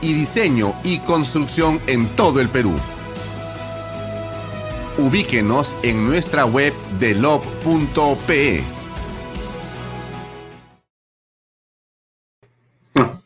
[0.00, 2.72] y diseño y construcción en todo el Perú.
[4.98, 8.64] Ubíquenos en nuestra web de lob.pe.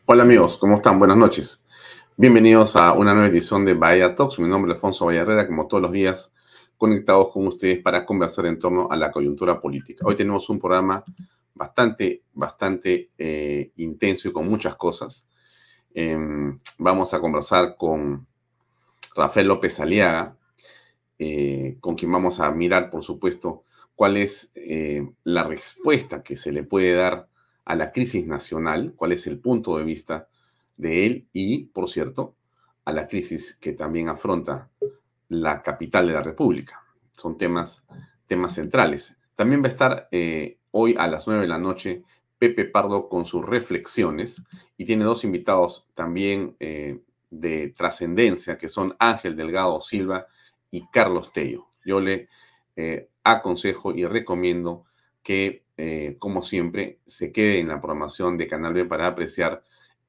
[0.05, 0.99] Hola amigos, ¿cómo están?
[0.99, 1.65] Buenas noches.
[2.17, 4.41] Bienvenidos a una nueva edición de Bahía Talks.
[4.41, 6.35] Mi nombre es Alfonso Vallarrera, como todos los días,
[6.77, 10.05] conectados con ustedes para conversar en torno a la coyuntura política.
[10.05, 11.03] Hoy tenemos un programa
[11.55, 15.30] bastante, bastante eh, intenso y con muchas cosas.
[16.03, 18.27] Em, vamos a conversar con
[19.15, 20.35] Rafael López Aliaga,
[21.19, 26.53] eh, con quien vamos a mirar, por supuesto, cuál es eh, la respuesta que se
[26.53, 27.29] le puede dar
[27.67, 30.27] a la crisis nacional, cuál es el punto de vista
[30.79, 32.35] de él y, por cierto,
[32.87, 34.71] a la crisis que también afronta
[35.29, 36.83] la capital de la República.
[37.13, 37.85] Son temas,
[38.25, 39.17] temas centrales.
[39.35, 42.05] También va a estar eh, hoy a las nueve de la noche
[42.41, 44.43] Pepe Pardo con sus reflexiones
[44.79, 50.27] y tiene dos invitados también eh, de trascendencia que son Ángel Delgado Silva
[50.71, 51.67] y Carlos Tello.
[51.85, 52.29] Yo le
[52.77, 54.87] eh, aconsejo y recomiendo
[55.23, 59.63] que, eh, como siempre, se quede en la programación de Canal B para apreciar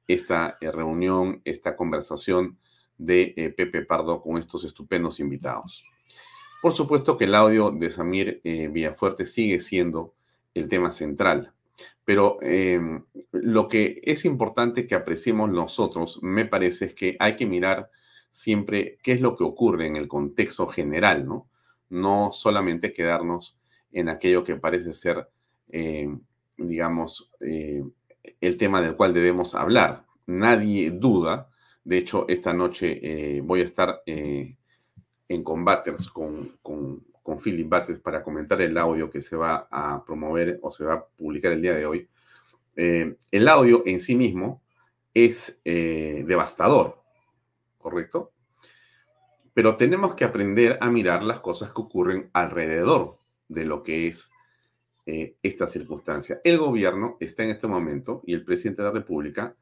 [0.08, 2.58] esta reunión, esta conversación
[2.96, 5.84] de Pepe Pardo con estos estupendos invitados.
[6.62, 10.14] Por supuesto que el audio de Samir Villafuerte sigue siendo
[10.54, 11.52] el tema central
[12.04, 17.46] pero em, lo que es importante que apreciemos nosotros, me parece, es que hay que
[17.46, 17.90] mirar
[18.30, 21.48] siempre qué es lo que ocurre en el contexto general, ¿no?
[21.90, 23.58] No solamente quedarnos
[23.92, 25.28] en aquello que parece ser,
[25.68, 26.20] em,
[26.56, 27.82] digamos, eh,
[28.40, 30.06] el tema del cual debemos hablar.
[30.26, 31.50] Nadie duda,
[31.84, 34.56] de hecho, esta noche eh, voy a estar eh,
[35.28, 40.04] en combates con, con con Philip Bates para comentar el audio que se va a
[40.04, 42.08] promover o se va a publicar el día de hoy.
[42.76, 44.62] Eh, el audio en sí mismo
[45.14, 47.02] es eh, devastador,
[47.78, 48.32] ¿correcto?
[49.54, 53.18] Pero tenemos que aprender a mirar las cosas que ocurren alrededor
[53.48, 54.30] de lo que es
[55.04, 56.40] eh, esta circunstancia.
[56.42, 59.56] El gobierno está en este momento y el presidente de la República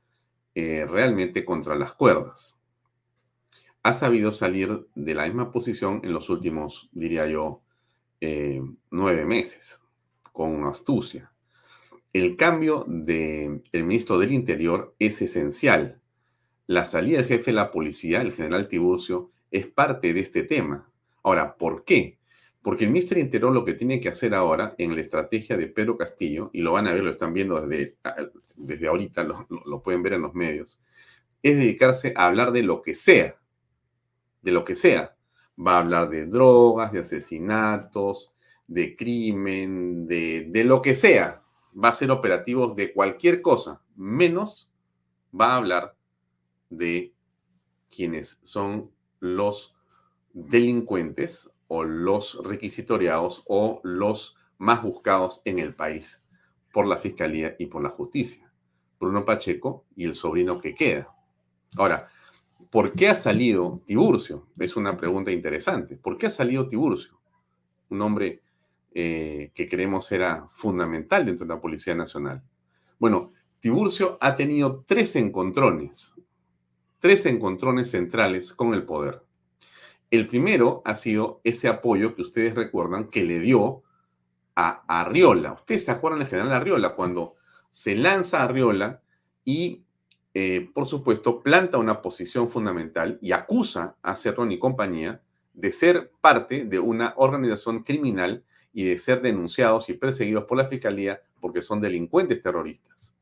[0.53, 2.60] realmente contra las cuerdas
[3.83, 7.63] ha sabido salir de la misma posición en los últimos, diría yo,
[8.21, 8.61] eh,
[8.91, 9.83] nueve meses,
[10.33, 11.33] con astucia.
[12.13, 16.01] El cambio del ministro del Interior es esencial.
[16.67, 20.91] La salida del jefe de la policía, el general Tiburcio, es parte de este tema.
[21.23, 22.19] Ahora, ¿por qué?
[22.63, 25.69] Porque el ministro del Interior lo que tiene que hacer ahora en la estrategia de
[25.69, 27.97] Pedro Castillo, y lo van a ver, lo están viendo desde,
[28.57, 29.27] desde ahorita,
[29.65, 30.83] lo pueden ver en los medios,
[31.43, 33.40] es dedicarse a hablar de lo que sea,
[34.43, 35.17] de lo que sea.
[35.59, 38.33] Va a hablar de drogas, de asesinatos,
[38.67, 41.43] de crimen, de, de lo que sea.
[41.73, 44.71] Va a ser operativos de cualquier cosa, menos
[45.39, 45.97] va a hablar
[46.69, 47.13] de
[47.95, 48.91] quienes son
[49.21, 49.75] los
[50.33, 56.27] delincuentes o los requisitoriados o los más buscados en el país
[56.73, 58.51] por la Fiscalía y por la Justicia.
[58.99, 61.09] Bruno Pacheco y el sobrino que queda.
[61.77, 62.09] Ahora,
[62.71, 64.49] ¿por qué ha salido Tiburcio?
[64.59, 65.97] Es una pregunta interesante.
[65.97, 67.21] ¿Por qué ha salido Tiburcio?
[67.89, 68.43] Un hombre
[68.93, 72.43] eh, que creemos era fundamental dentro de la Policía Nacional.
[72.99, 76.15] Bueno, Tiburcio ha tenido tres encontrones,
[76.99, 79.23] tres encontrones centrales con el poder.
[80.11, 83.83] El primero ha sido ese apoyo que ustedes recuerdan que le dio
[84.57, 85.53] a Arriola.
[85.53, 87.37] Ustedes se acuerdan del general Arriola cuando
[87.71, 89.03] se lanza Arriola
[89.45, 89.85] y,
[90.33, 95.23] eh, por supuesto, planta una posición fundamental y acusa a Cerrón y compañía
[95.55, 100.69] de ser parte de una organización criminal y de ser denunciados y perseguidos por la
[100.69, 103.17] fiscalía porque son delincuentes terroristas.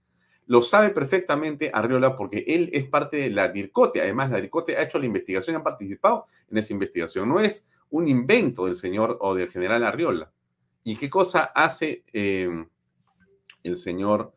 [0.46, 4.00] Lo sabe perfectamente Arriola porque él es parte de la DIRCOTE.
[4.00, 7.28] Además, la DIRCOTE ha hecho la investigación, ha participado en esa investigación.
[7.28, 10.30] No es un invento del señor o del general Arriola.
[10.84, 12.48] ¿Y qué cosa hace eh,
[13.62, 14.32] el señor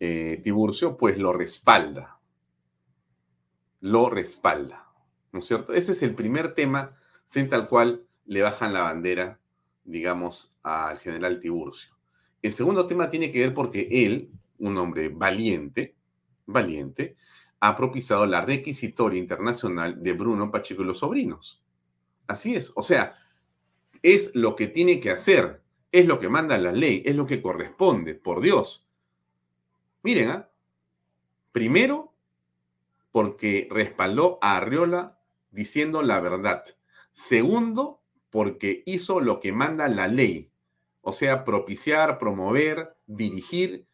[0.00, 0.96] eh, Tiburcio?
[0.96, 2.20] Pues lo respalda.
[3.80, 4.88] Lo respalda.
[5.32, 5.72] ¿No es cierto?
[5.72, 6.96] Ese es el primer tema
[7.28, 9.40] frente al cual le bajan la bandera,
[9.84, 11.96] digamos, al general Tiburcio.
[12.42, 15.96] El segundo tema tiene que ver porque él, un hombre valiente,
[16.46, 17.16] valiente,
[17.60, 21.62] ha propiciado la requisitoria internacional de Bruno Pacheco y los sobrinos.
[22.26, 23.16] Así es, o sea,
[24.02, 27.42] es lo que tiene que hacer, es lo que manda la ley, es lo que
[27.42, 28.87] corresponde, por Dios.
[30.08, 30.50] Miren, ¿ah?
[31.52, 32.14] primero,
[33.12, 35.18] porque respaldó a Arriola
[35.50, 36.64] diciendo la verdad.
[37.12, 38.00] Segundo,
[38.30, 40.50] porque hizo lo que manda la ley,
[41.02, 43.86] o sea, propiciar, promover, dirigir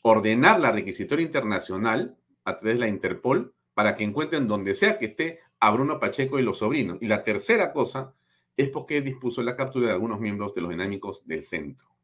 [0.00, 5.04] ordenar la requisitoria internacional a través de la Interpol para que encuentren donde sea que
[5.04, 6.96] esté a Bruno Pacheco y los sobrinos.
[7.02, 8.14] Y la tercera cosa
[8.56, 11.97] es porque dispuso la captura de algunos miembros de los dinámicos del centro.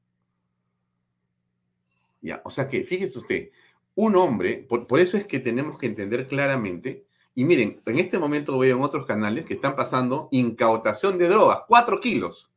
[2.45, 3.51] O sea que, fíjese usted,
[3.95, 7.05] un hombre, por, por, eso es que tenemos que entender claramente,
[7.35, 11.61] y miren, en este momento veo en otros canales que están pasando incautación de drogas,
[11.69, 12.55] cuatro kilos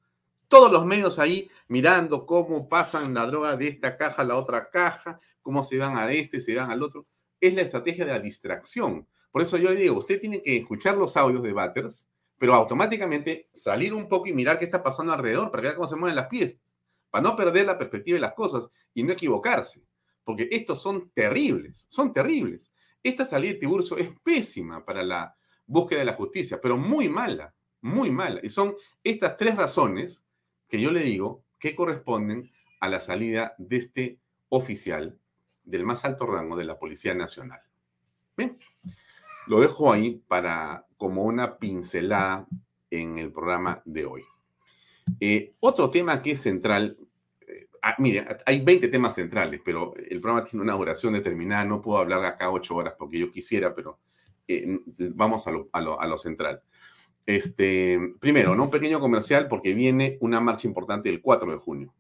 [0.47, 4.69] todos los medios ahí mirando cómo pasan la droga de esta caja a la otra
[4.69, 7.05] caja, cómo se van a este, se van al otro.
[7.39, 9.05] Es la estrategia de la distracción.
[9.31, 13.49] Por eso yo le digo, usted tiene que escuchar los audios de Batters, pero automáticamente
[13.53, 16.27] salir un poco y mirar qué está pasando alrededor para ver cómo se mueven las
[16.27, 16.59] piezas,
[17.09, 19.83] para no perder la perspectiva de las cosas y no equivocarse,
[20.23, 22.71] porque estos son terribles, son terribles.
[23.01, 27.53] Esta salida de Tiburcio es pésima para la búsqueda de la justicia, pero muy mala,
[27.81, 28.39] muy mala.
[28.43, 30.25] Y son estas tres razones
[30.67, 34.19] que yo le digo que corresponden a la salida de este
[34.49, 35.17] oficial
[35.63, 37.61] del más alto rango de la Policía Nacional.
[39.47, 42.47] Lo dejo ahí para como una pincelada
[42.89, 44.23] en el programa de hoy.
[45.19, 46.97] Eh, otro tema que es central,
[47.47, 51.81] eh, ah, mire, hay 20 temas centrales, pero el programa tiene una duración determinada, no
[51.81, 53.99] puedo hablar acá ocho horas porque yo quisiera, pero
[54.47, 54.79] eh,
[55.13, 56.61] vamos a lo, a lo central.
[57.25, 58.63] Este, primero, ¿no?
[58.63, 61.93] Un pequeño comercial porque viene una marcha importante el 4 de junio.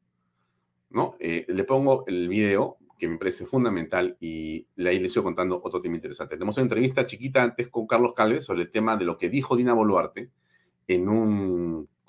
[0.89, 1.15] ¿no?
[1.19, 5.81] Eh, le pongo el video que me parece fundamental y ahí les estoy contando otro
[5.81, 6.35] tema interesante.
[6.35, 9.55] Tenemos una entrevista chiquita antes con Carlos Calves sobre el tema de lo que dijo
[9.55, 10.31] Dina Boluarte
[10.87, 11.07] en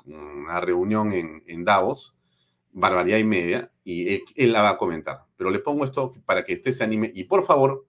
[0.08, 2.16] una reunión en, Davos,
[2.72, 5.26] barbaridad y media, y él, él, la va a comentar.
[5.36, 7.86] Pero le pongo esto para que usted se anime y por favor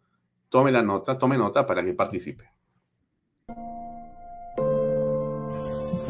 [0.50, 2.46] tome la nota, tome nota para que participe.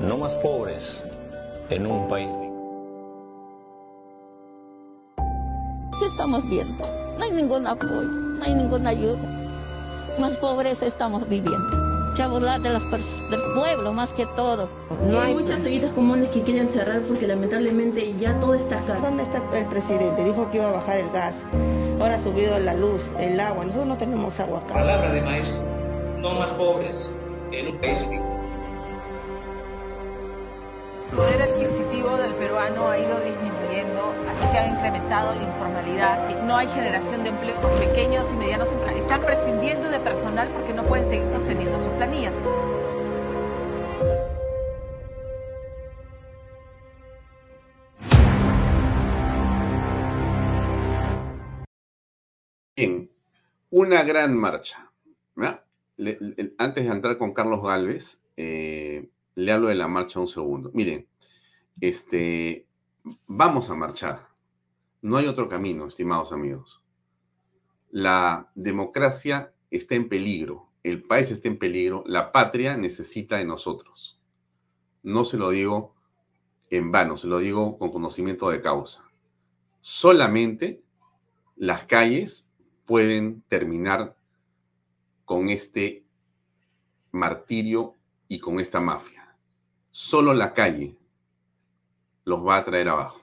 [0.10, 1.06] no más pobres
[1.70, 2.30] en un país
[6.00, 6.84] ¿Qué estamos viendo?
[7.18, 9.20] No hay ningún apoyo, no hay ninguna ayuda.
[10.18, 11.89] Más pobreza estamos viviendo.
[12.20, 12.84] Chabular de las
[13.30, 14.68] del pueblo más que todo.
[15.10, 19.00] No hay muchas ollitas comunes que quieren cerrar porque lamentablemente ya todo está caro.
[19.00, 20.26] ¿Dónde está el presidente?
[20.26, 21.46] Dijo que iba a bajar el gas.
[21.98, 23.64] Ahora ha subido la luz, el agua.
[23.64, 24.74] Nosotros no tenemos agua acá.
[24.74, 25.64] Palabra de maestro.
[26.18, 27.10] No más pobres
[27.54, 28.29] en un país rico.
[31.10, 34.14] El poder adquisitivo del peruano ha ido disminuyendo,
[34.52, 38.72] se ha incrementado la informalidad, no hay generación de empleos pequeños y medianos.
[38.96, 42.36] Están prescindiendo de personal porque no pueden seguir sosteniendo sus planillas.
[52.76, 53.10] Bien,
[53.72, 54.92] una gran marcha.
[56.60, 60.70] antes de entrar con Carlos Galvez, eh, le hablo de la marcha un segundo.
[60.74, 61.08] Miren,
[61.80, 62.68] este,
[63.26, 64.28] vamos a marchar.
[65.02, 66.84] No hay otro camino, estimados amigos.
[67.90, 74.22] La democracia está en peligro, el país está en peligro, la patria necesita de nosotros.
[75.04, 75.96] No se lo digo
[76.70, 79.06] en vano, se lo digo con conocimiento de causa.
[79.80, 80.84] Solamente
[81.56, 82.52] las calles
[82.86, 84.18] pueden terminar
[85.24, 86.06] con este
[87.12, 87.96] martirio
[88.28, 89.19] y con esta mafia.
[89.92, 90.98] Solo la calle
[92.26, 93.22] los va a traer abajo.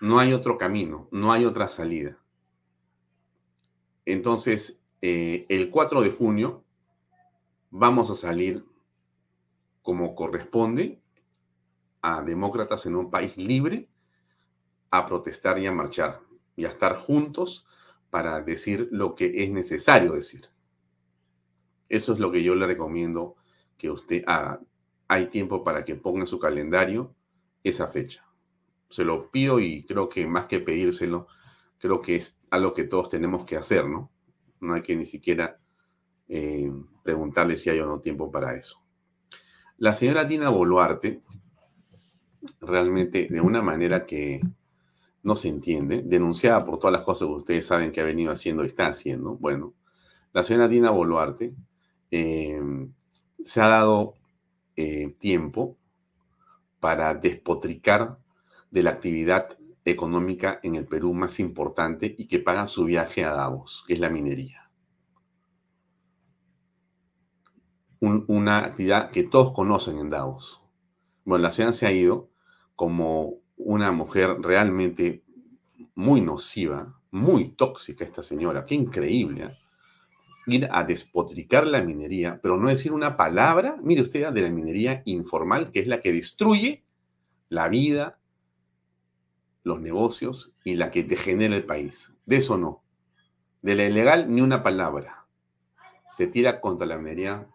[0.00, 2.16] No hay otro camino, no hay otra salida.
[4.06, 6.64] Entonces, eh, el 4 de junio
[7.70, 8.64] vamos a salir
[9.82, 11.00] como corresponde
[12.02, 13.88] a demócratas en un país libre
[14.90, 16.20] a protestar y a marchar
[16.56, 17.66] y a estar juntos
[18.10, 20.48] para decir lo que es necesario decir.
[21.88, 23.36] Eso es lo que yo le recomiendo
[23.76, 24.60] que usted haga.
[25.12, 27.16] Hay tiempo para que ponga en su calendario
[27.64, 28.24] esa fecha.
[28.90, 31.26] Se lo pido y creo que más que pedírselo,
[31.78, 34.12] creo que es algo que todos tenemos que hacer, ¿no?
[34.60, 35.58] No hay que ni siquiera
[36.28, 36.70] eh,
[37.02, 38.84] preguntarle si hay o no tiempo para eso.
[39.78, 41.22] La señora Dina Boluarte,
[42.60, 44.40] realmente de una manera que
[45.24, 48.62] no se entiende, denunciada por todas las cosas que ustedes saben que ha venido haciendo
[48.62, 49.74] y está haciendo, bueno,
[50.32, 51.52] la señora Dina Boluarte
[52.12, 52.62] eh,
[53.42, 54.14] se ha dado
[54.76, 55.76] eh, tiempo
[56.80, 58.18] para despotricar
[58.70, 63.32] de la actividad económica en el Perú más importante y que paga su viaje a
[63.32, 64.60] Davos, que es la minería.
[68.02, 70.62] una actividad que todos conocen en Davos.
[71.24, 72.30] Bueno, la ciudad se ha ido
[72.74, 75.22] como una mujer realmente
[75.94, 79.44] muy nociva, muy tóxica esta señora, qué increíble.
[79.44, 79.58] ¿eh?
[80.46, 85.02] Ir a despotricar la minería, pero no decir una palabra, mire usted, de la minería
[85.04, 86.82] informal, que es la que destruye
[87.48, 88.18] la vida,
[89.62, 92.14] los negocios y la que degenera el país.
[92.26, 92.82] De eso no.
[93.62, 95.26] De la ilegal ni una palabra.
[96.10, 97.46] Se tira contra la minería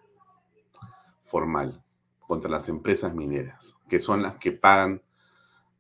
[1.24, 1.84] formal,
[2.20, 5.02] contra las empresas mineras, que son las que pagan,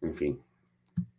[0.01, 0.41] en fin.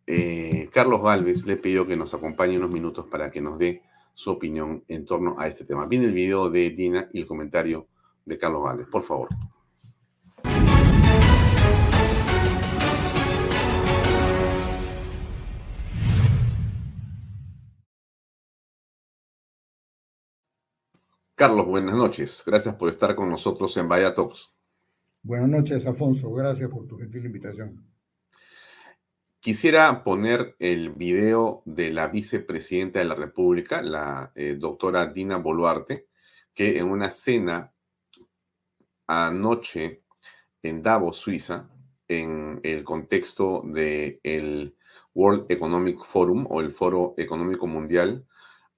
[0.06, 3.82] Eh, Carlos Galvez le pedido que nos acompañe unos minutos para que nos dé
[4.16, 5.86] su opinión en torno a este tema.
[5.86, 7.86] Viene el video de Dina y el comentario
[8.24, 9.28] de Carlos Galvez, por favor.
[21.34, 22.42] Carlos, buenas noches.
[22.46, 24.50] Gracias por estar con nosotros en Vaya Talks.
[25.22, 26.32] Buenas noches, Alfonso.
[26.32, 27.84] Gracias por tu gentil invitación.
[29.46, 36.08] Quisiera poner el video de la vicepresidenta de la República, la eh, doctora Dina Boluarte,
[36.52, 37.72] que en una cena
[39.06, 40.02] anoche
[40.64, 41.70] en Davos, Suiza,
[42.08, 44.74] en el contexto del
[45.14, 48.26] World Economic Forum o el Foro Económico Mundial,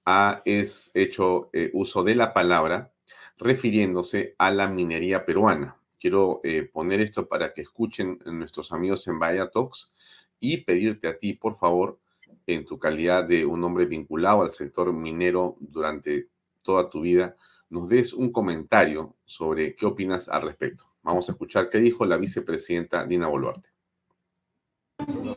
[0.05, 2.93] ha es hecho eh, uso de la palabra
[3.39, 5.77] refiriéndose a la minería peruana.
[5.99, 9.91] Quiero eh, poner esto para que escuchen nuestros amigos en Vaya Talks
[10.39, 11.99] y pedirte a ti, por favor,
[12.47, 16.29] en tu calidad de un hombre vinculado al sector minero durante
[16.61, 17.35] toda tu vida,
[17.69, 20.85] nos des un comentario sobre qué opinas al respecto.
[21.03, 23.69] Vamos a escuchar qué dijo la vicepresidenta Dina Boluarte.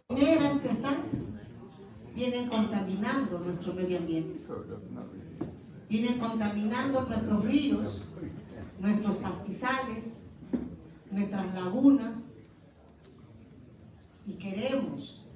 [0.08, 0.96] Mineras que están
[2.14, 4.40] vienen contaminando nuestro medio ambiente.
[5.88, 8.08] Vienen contaminando nuestros ríos,
[8.78, 10.30] nuestros pastizales,
[11.10, 12.31] nuestras lagunas.
[14.26, 15.26] Y queremos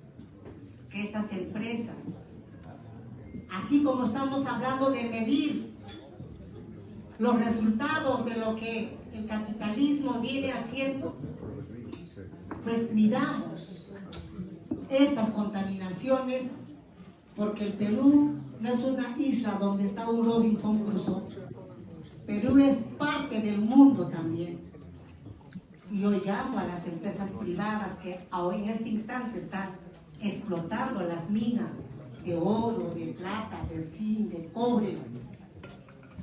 [0.91, 2.31] que estas empresas,
[3.51, 5.77] así como estamos hablando de medir
[7.19, 11.17] los resultados de lo que el capitalismo viene haciendo,
[12.65, 13.87] pues midamos
[14.89, 16.65] estas contaminaciones
[17.35, 21.23] porque el Perú no es una isla donde está un Robinson Crusoe.
[22.27, 24.66] Perú es parte del mundo también.
[25.91, 29.71] Y hoy llamo a las empresas privadas que hoy en este instante están
[30.21, 31.87] explotando las minas
[32.25, 34.99] de oro, de plata, de zinc, de cobre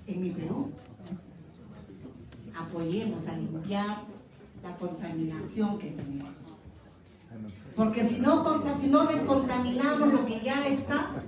[0.05, 0.71] en mi Perú.
[2.59, 4.03] Apoyemos a limpiar
[4.61, 6.53] la contaminación que tenemos.
[7.75, 11.23] Porque si no descontaminamos lo que ya está,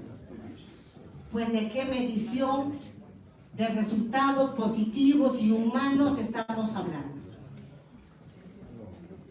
[1.32, 2.74] pues de qué medición
[3.56, 7.15] de resultados positivos y humanos estamos hablando.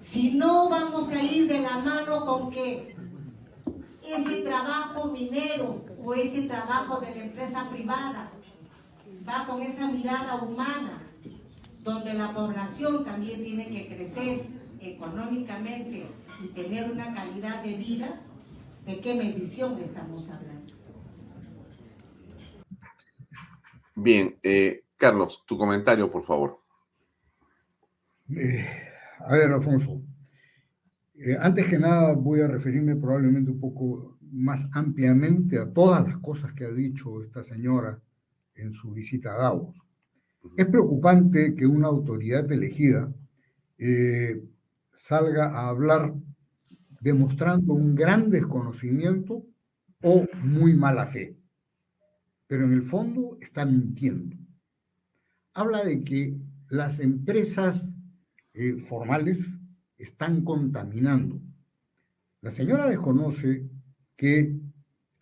[0.05, 2.95] Si no vamos a ir de la mano con que
[4.07, 8.31] ese trabajo minero o ese trabajo de la empresa privada
[9.27, 11.03] va con esa mirada humana,
[11.81, 14.47] donde la población también tiene que crecer
[14.81, 16.07] económicamente
[16.43, 18.21] y tener una calidad de vida,
[18.85, 20.75] ¿de qué medición estamos hablando?
[23.97, 26.61] Bien, eh, Carlos, tu comentario, por favor.
[28.37, 28.84] Eh,
[29.27, 30.03] a ver, Alfonso,
[31.15, 36.19] eh, antes que nada voy a referirme probablemente un poco más ampliamente a todas las
[36.19, 38.01] cosas que ha dicho esta señora
[38.55, 39.77] en su visita a Davos.
[40.57, 43.11] Es preocupante que una autoridad elegida
[44.97, 46.15] salga a hablar
[47.01, 49.45] demostrando un gran desconocimiento
[50.03, 51.37] o muy mala fe.
[52.47, 54.37] Pero en el fondo está mintiendo.
[55.55, 56.37] Habla de que
[56.69, 57.94] las empresas
[58.55, 59.39] eh, formales
[59.99, 61.41] están contaminando.
[62.41, 63.69] La señora desconoce
[64.17, 64.57] que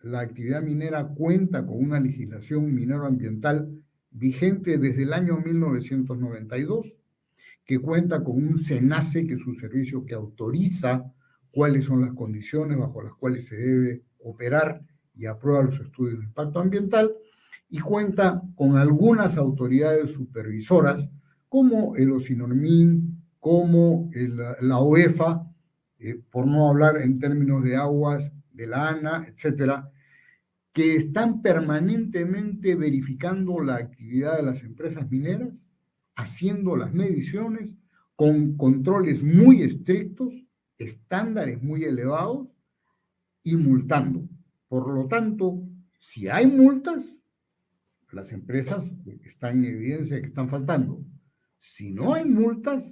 [0.01, 3.69] la actividad minera cuenta con una legislación minero-ambiental
[4.11, 6.93] vigente desde el año 1992,
[7.65, 11.11] que cuenta con un SENACE, que es un servicio que autoriza
[11.51, 14.81] cuáles son las condiciones bajo las cuales se debe operar
[15.15, 17.11] y aprueba los estudios de impacto ambiental,
[17.69, 21.07] y cuenta con algunas autoridades supervisoras,
[21.47, 24.09] como el OSINORMIN, como
[24.61, 25.45] la OEFA,
[25.99, 29.91] eh, por no hablar en términos de aguas de la ANA, etcétera,
[30.71, 35.49] que están permanentemente verificando la actividad de las empresas mineras,
[36.15, 37.69] haciendo las mediciones
[38.15, 40.33] con controles muy estrictos,
[40.77, 42.47] estándares muy elevados
[43.43, 44.25] y multando.
[44.69, 45.61] Por lo tanto,
[45.99, 47.03] si hay multas,
[48.09, 48.85] las empresas
[49.25, 51.03] están en evidencia que están faltando.
[51.59, 52.85] Si no hay multas,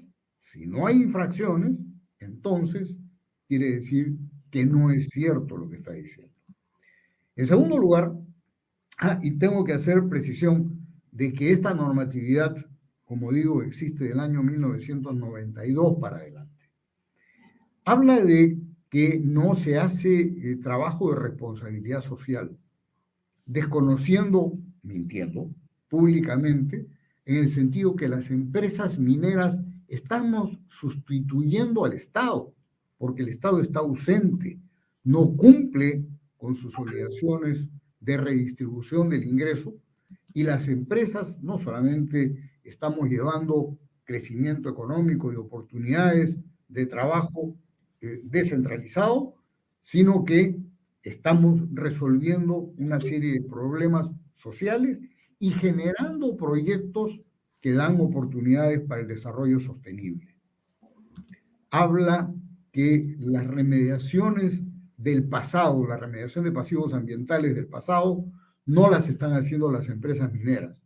[0.51, 1.77] si no hay infracciones,
[2.19, 2.95] entonces
[3.47, 4.15] quiere decir
[4.49, 6.33] que no es cierto lo que está diciendo.
[7.35, 8.11] En segundo lugar,
[8.99, 12.55] ah, y tengo que hacer precisión de que esta normatividad,
[13.05, 16.69] como digo, existe del año 1992 para adelante.
[17.85, 22.57] Habla de que no se hace eh, trabajo de responsabilidad social,
[23.45, 25.49] desconociendo, mintiendo
[25.87, 26.87] públicamente,
[27.25, 29.57] en el sentido que las empresas mineras
[29.91, 32.53] estamos sustituyendo al Estado,
[32.97, 34.57] porque el Estado está ausente,
[35.03, 36.05] no cumple
[36.37, 37.67] con sus obligaciones
[37.99, 39.75] de redistribución del ingreso
[40.33, 46.37] y las empresas no solamente estamos llevando crecimiento económico y oportunidades
[46.69, 47.57] de trabajo
[47.99, 49.35] eh, descentralizado,
[49.83, 50.57] sino que
[51.03, 55.01] estamos resolviendo una serie de problemas sociales
[55.37, 57.19] y generando proyectos
[57.61, 60.35] que dan oportunidades para el desarrollo sostenible.
[61.69, 62.33] Habla
[62.71, 64.61] que las remediaciones
[64.97, 68.25] del pasado, la remediación de pasivos ambientales del pasado,
[68.65, 70.77] no las están haciendo las empresas mineras.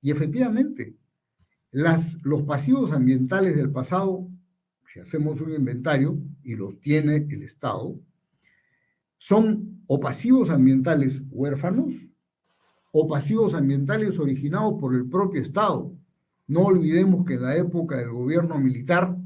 [0.00, 0.96] Y efectivamente,
[1.70, 4.28] las, los pasivos ambientales del pasado,
[4.92, 7.98] si hacemos un inventario, y los tiene el Estado,
[9.18, 11.92] son o pasivos ambientales huérfanos
[12.92, 15.92] o pasivos ambientales originados por el propio Estado.
[16.48, 19.16] No olvidemos que en la época del gobierno militar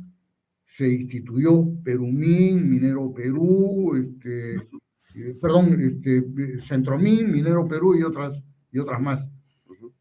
[0.76, 4.56] se instituyó Perumín, Minero Perú, este,
[5.14, 6.24] eh, perdón, este,
[6.66, 9.26] Centromín, Minero Perú y otras, y otras más.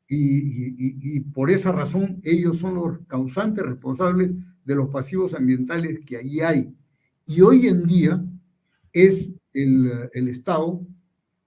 [0.08, 4.32] Y, y, por esa razón ellos son los causantes responsables
[4.66, 6.76] de los pasivos ambientales que allí hay.
[7.26, 8.22] Y hoy en día
[8.92, 10.82] es el, el Estado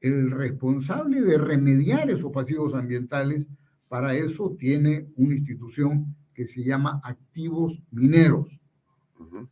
[0.05, 3.47] el responsable de remediar esos pasivos ambientales.
[3.89, 8.49] Para eso tiene una institución que se llama activos mineros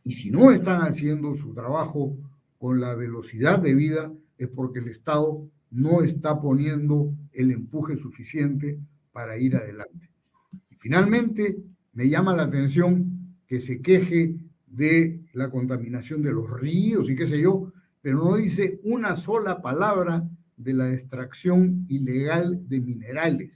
[0.03, 2.17] y si no están haciendo su trabajo
[2.57, 8.79] con la velocidad de vida, es porque el Estado no está poniendo el empuje suficiente
[9.11, 10.09] para ir adelante.
[10.69, 11.57] Y finalmente,
[11.93, 14.35] me llama la atención que se queje
[14.67, 19.61] de la contaminación de los ríos y qué sé yo, pero no dice una sola
[19.61, 23.51] palabra de la extracción ilegal de minerales.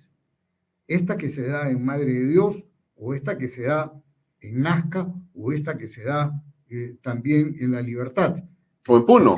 [0.88, 2.63] Esta que se da en Madre de Dios
[2.95, 3.93] o esta que se da
[4.39, 8.43] en Nazca o esta que se da eh, también en La Libertad.
[8.88, 9.38] O en Puno.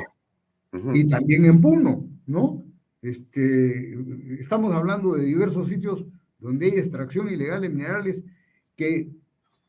[0.94, 2.64] Y también en Puno, ¿no?
[3.02, 3.96] Este,
[4.40, 6.04] estamos hablando de diversos sitios
[6.38, 8.22] donde hay extracción ilegal de minerales
[8.76, 9.10] que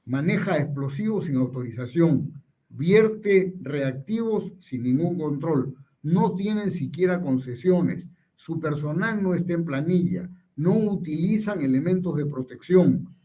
[0.06, 2.34] maneja explosivos sin autorización,
[2.70, 10.30] vierte reactivos sin ningún control, no tienen siquiera concesiones, su personal no está en planilla,
[10.56, 13.16] no utilizan elementos de protección,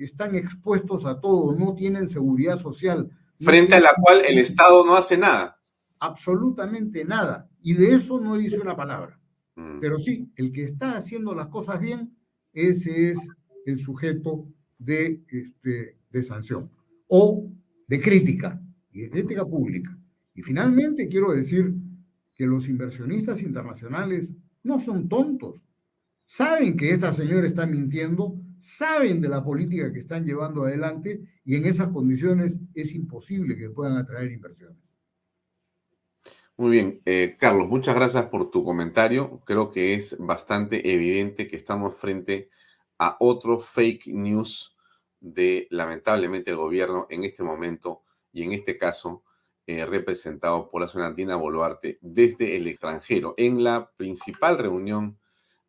[0.00, 3.10] están expuestos a todo, no tienen seguridad social.
[3.40, 5.58] Frente a la cual el Estado no hace nada.
[6.00, 7.48] Absolutamente nada.
[7.62, 9.18] Y de eso no dice una palabra.
[9.56, 9.80] Mm.
[9.80, 12.14] Pero sí, el que está haciendo las cosas bien,
[12.52, 13.18] ese es
[13.64, 14.46] el sujeto
[14.78, 16.70] de, este, de sanción
[17.08, 17.50] o
[17.86, 18.60] de crítica,
[18.92, 19.96] y de crítica pública.
[20.34, 21.74] Y finalmente quiero decir
[22.34, 24.28] que los inversionistas internacionales
[24.62, 25.60] no son tontos.
[26.28, 28.36] Saben que esta señora está mintiendo
[28.68, 33.70] saben de la política que están llevando adelante y en esas condiciones es imposible que
[33.70, 34.76] puedan atraer inversiones.
[36.58, 39.40] Muy bien, eh, Carlos, muchas gracias por tu comentario.
[39.46, 42.50] Creo que es bastante evidente que estamos frente
[42.98, 44.76] a otro fake news
[45.20, 49.24] de lamentablemente el gobierno en este momento y en este caso
[49.66, 55.17] eh, representado por la señora Dina Boluarte desde el extranjero en la principal reunión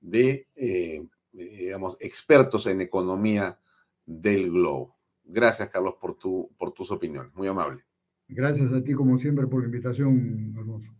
[0.02, 3.60] de eh, digamos, expertos en economía
[4.06, 4.98] del globo.
[5.24, 7.34] Gracias, Carlos, por, tu, por tus opiniones.
[7.36, 7.84] Muy amable.
[8.28, 10.94] Gracias a ti, como siempre, por la invitación, Alonso.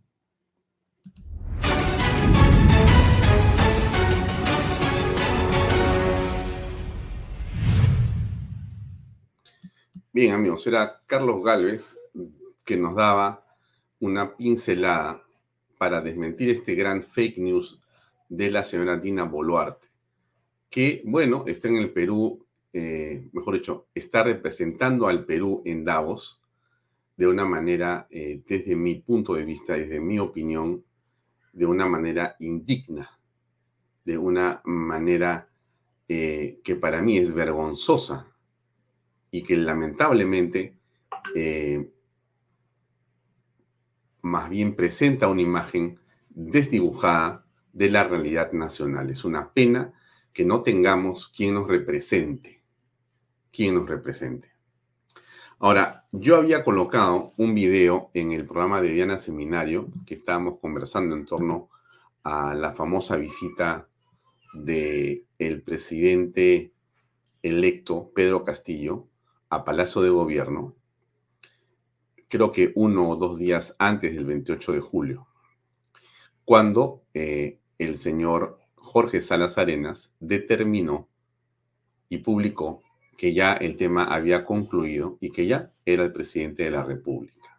[10.12, 11.96] Bien, amigos, era Carlos Galvez
[12.64, 13.46] que nos daba
[14.00, 15.22] una pincelada
[15.78, 17.80] para desmentir este gran fake news
[18.30, 19.88] de la señora Dina Boluarte,
[20.70, 26.40] que, bueno, está en el Perú, eh, mejor dicho, está representando al Perú en Davos
[27.16, 30.84] de una manera, eh, desde mi punto de vista, desde mi opinión,
[31.52, 33.10] de una manera indigna,
[34.04, 35.50] de una manera
[36.08, 38.32] eh, que para mí es vergonzosa
[39.32, 40.76] y que lamentablemente
[44.22, 45.98] más bien presenta una imagen
[46.30, 49.10] desdibujada de la realidad nacional.
[49.10, 49.92] Es una pena
[50.32, 52.62] que no tengamos quien nos represente,
[53.52, 54.50] quien nos represente.
[55.58, 61.14] Ahora, yo había colocado un video en el programa de Diana Seminario que estábamos conversando
[61.14, 61.68] en torno
[62.22, 63.88] a la famosa visita
[64.54, 66.72] del el presidente
[67.42, 69.08] electo Pedro Castillo
[69.48, 70.76] a Palacio de Gobierno,
[72.28, 75.28] creo que uno o dos días antes del 28 de julio,
[76.44, 81.08] cuando eh, el señor Jorge Salas Arenas determinó
[82.08, 82.82] y publicó
[83.16, 87.58] que ya el tema había concluido y que ya era el presidente de la República.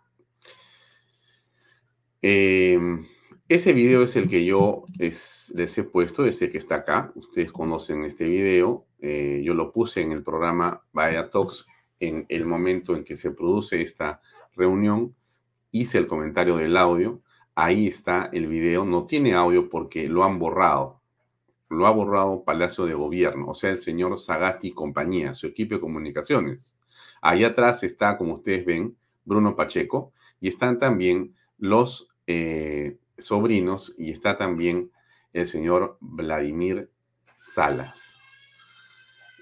[2.21, 3.03] Em,
[3.47, 7.12] ese video es el que yo les he puesto, este que está acá.
[7.15, 8.86] Ustedes conocen este video.
[8.99, 11.65] Eh, yo lo puse en el programa Vaya Talks
[11.99, 14.21] en el momento en que se produce esta
[14.55, 15.15] reunión,
[15.71, 17.21] hice el comentario del audio,
[17.55, 21.01] ahí está el video, no tiene audio porque lo han borrado,
[21.69, 25.75] lo ha borrado Palacio de Gobierno, o sea, el señor Sagasti y compañía, su equipo
[25.75, 26.75] de comunicaciones.
[27.21, 34.11] Ahí atrás está, como ustedes ven, Bruno Pacheco, y están también los eh, sobrinos, y
[34.11, 34.91] está también
[35.33, 36.89] el señor Vladimir
[37.35, 38.19] Salas.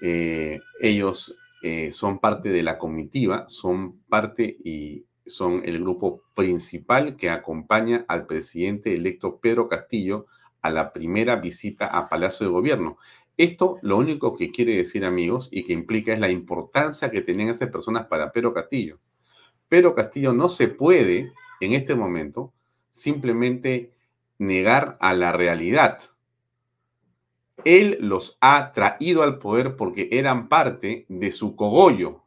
[0.02, 7.16] Eh, ellos eh, son parte de la comitiva, son parte y son el grupo principal
[7.16, 10.26] que acompaña al presidente electo Pedro Castillo
[10.62, 12.98] a la primera visita a Palacio de Gobierno.
[13.36, 17.48] Esto lo único que quiere decir, amigos, y que implica es la importancia que tenían
[17.48, 18.98] esas personas para Pedro Castillo.
[19.68, 22.52] Pedro Castillo no se puede, en este momento,
[22.90, 23.92] simplemente
[24.36, 26.00] negar a la realidad.
[27.64, 32.24] Él los ha traído al poder porque eran parte de su cogollo,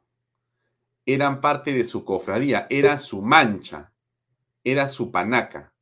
[1.05, 3.93] eran parte de su cofradía, era su mancha,
[4.63, 5.73] era su panaca.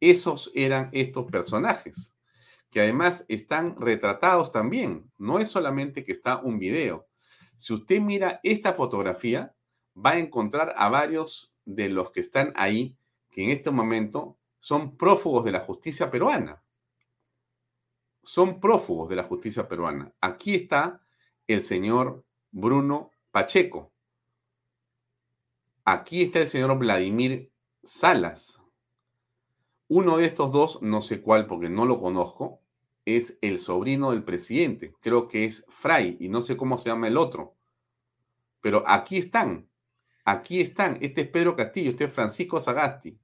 [0.00, 2.16] Esos eran estos personajes,
[2.70, 5.10] que además están retratados también.
[5.18, 7.06] No es solamente que está un video.
[7.56, 9.54] Si usted mira esta fotografía,
[9.94, 12.96] va a encontrar a varios de los que están ahí,
[13.30, 16.62] que en este momento son prófugos de la justicia peruana
[18.22, 20.12] son prófugos de la justicia peruana.
[20.20, 21.00] Aquí está
[21.46, 23.89] el señor Bruno Pacheco.
[25.84, 27.50] Aquí está el señor Vladimir
[27.82, 28.62] Salas.
[29.88, 32.60] Uno de estos dos, no sé cuál porque no lo conozco,
[33.04, 34.94] es el sobrino del presidente.
[35.00, 37.54] Creo que es Fray y no sé cómo se llama el otro.
[38.60, 39.68] Pero aquí están.
[40.24, 40.98] Aquí están.
[41.00, 43.18] Este es Pedro Castillo, este es Francisco Sagasti.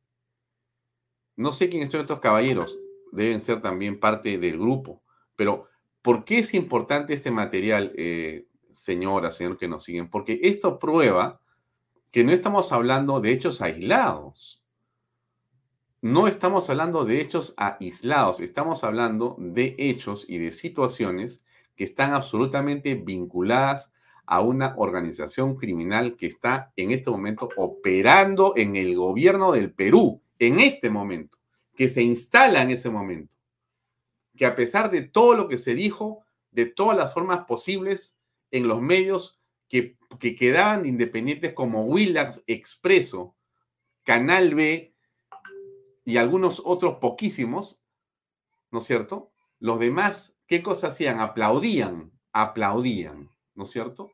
[1.37, 2.79] No sé quiénes son estos caballeros
[3.13, 5.03] deben ser también parte del grupo.
[5.35, 5.69] Pero,
[6.03, 10.09] ¿por qué es importante este material, eh, señora, señor que nos siguen?
[10.11, 11.41] Porque esto prueba
[12.11, 14.63] que no estamos hablando de hechos aislados.
[16.03, 22.13] No estamos hablando de hechos aislados, estamos hablando de hechos y de situaciones que están
[22.13, 23.93] absolutamente vinculadas
[24.25, 30.23] a una organización criminal que está en este momento operando en el gobierno del Perú,
[30.39, 31.37] en este momento
[31.77, 33.37] que se instala en ese momento.
[34.37, 38.17] Que a pesar de todo lo que se dijo, de todas las formas posibles
[38.51, 39.36] en los medios
[39.69, 43.37] que, quedaban independientes como Willax Expreso,
[44.05, 44.95] Canal B
[46.05, 47.83] y algunos otros poquísimos,
[48.71, 49.33] ¿no es cierto?
[49.59, 51.21] Los demás, ¿qué cosas hacían?
[51.21, 54.13] Aplaudían, aplaudían, ¿no es cierto?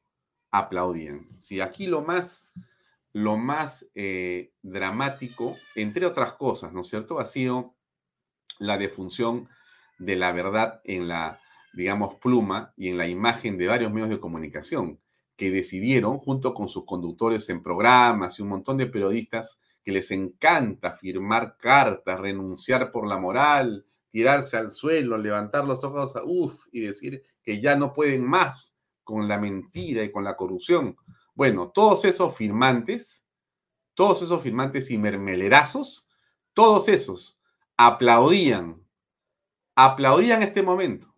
[0.51, 1.29] Aplaudían.
[1.39, 2.51] Si aquí lo más
[3.15, 7.75] lo más eh, dramático, entre otras cosas, ¿no es cierto?, ha sido
[8.59, 9.51] la defunción
[9.99, 11.39] de la verdad en la,
[11.75, 14.99] digamos, pluma y en la imagen de varios medios de comunicación
[15.37, 20.11] que decidieron, junto con sus conductores en programas y un montón de periodistas que les
[20.11, 26.67] encanta firmar cartas, renunciar por la moral, tirarse al suelo, levantar los ojos a uff
[26.71, 30.97] y decir que ya no pueden más con la mentira y con la corrupción.
[31.35, 33.27] Bueno, todos esos firmantes,
[33.95, 36.09] todos esos firmantes y mermelerazos,
[36.53, 37.41] todos esos
[37.77, 38.87] aplaudían,
[39.75, 41.15] aplaudían este momento.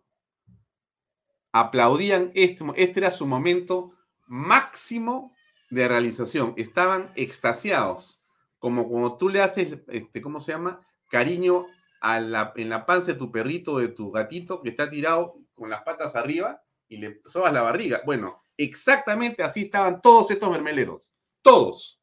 [1.51, 3.94] Aplaudían este, este era su momento
[4.27, 5.33] máximo
[5.69, 6.53] de realización.
[6.57, 8.21] Estaban extasiados,
[8.59, 10.81] como cuando tú le haces, este, ¿cómo se llama?
[11.09, 11.67] Cariño
[12.01, 15.69] a la, en la panza de tu perrito, de tu gatito, que está tirado con
[15.69, 18.01] las patas arriba y le sobas la barriga.
[18.05, 21.09] Bueno, exactamente así estaban todos estos mermeleros.
[21.41, 22.01] Todos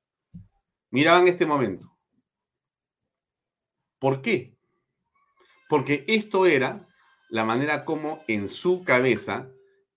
[0.90, 1.92] miraban este momento.
[3.98, 4.56] ¿Por qué?
[5.68, 6.88] Porque esto era
[7.30, 9.48] la manera como en su cabeza,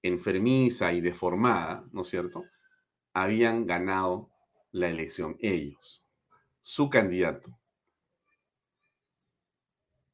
[0.08, 2.46] enfermiza y deformada, ¿no es cierto?,
[3.14, 4.30] habían ganado
[4.72, 6.06] la elección ellos,
[6.60, 7.58] su candidato.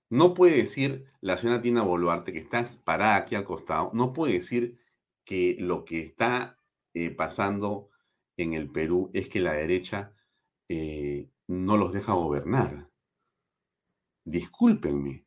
[0.09, 4.33] No puede decir la señora Tina Boluarte, que está parada aquí al costado, no puede
[4.33, 4.77] decir
[5.23, 6.59] que lo que está
[6.93, 7.89] eh, pasando
[8.37, 10.13] en el Perú es que la derecha
[10.67, 12.89] eh, no los deja gobernar.
[14.23, 15.25] Discúlpenme.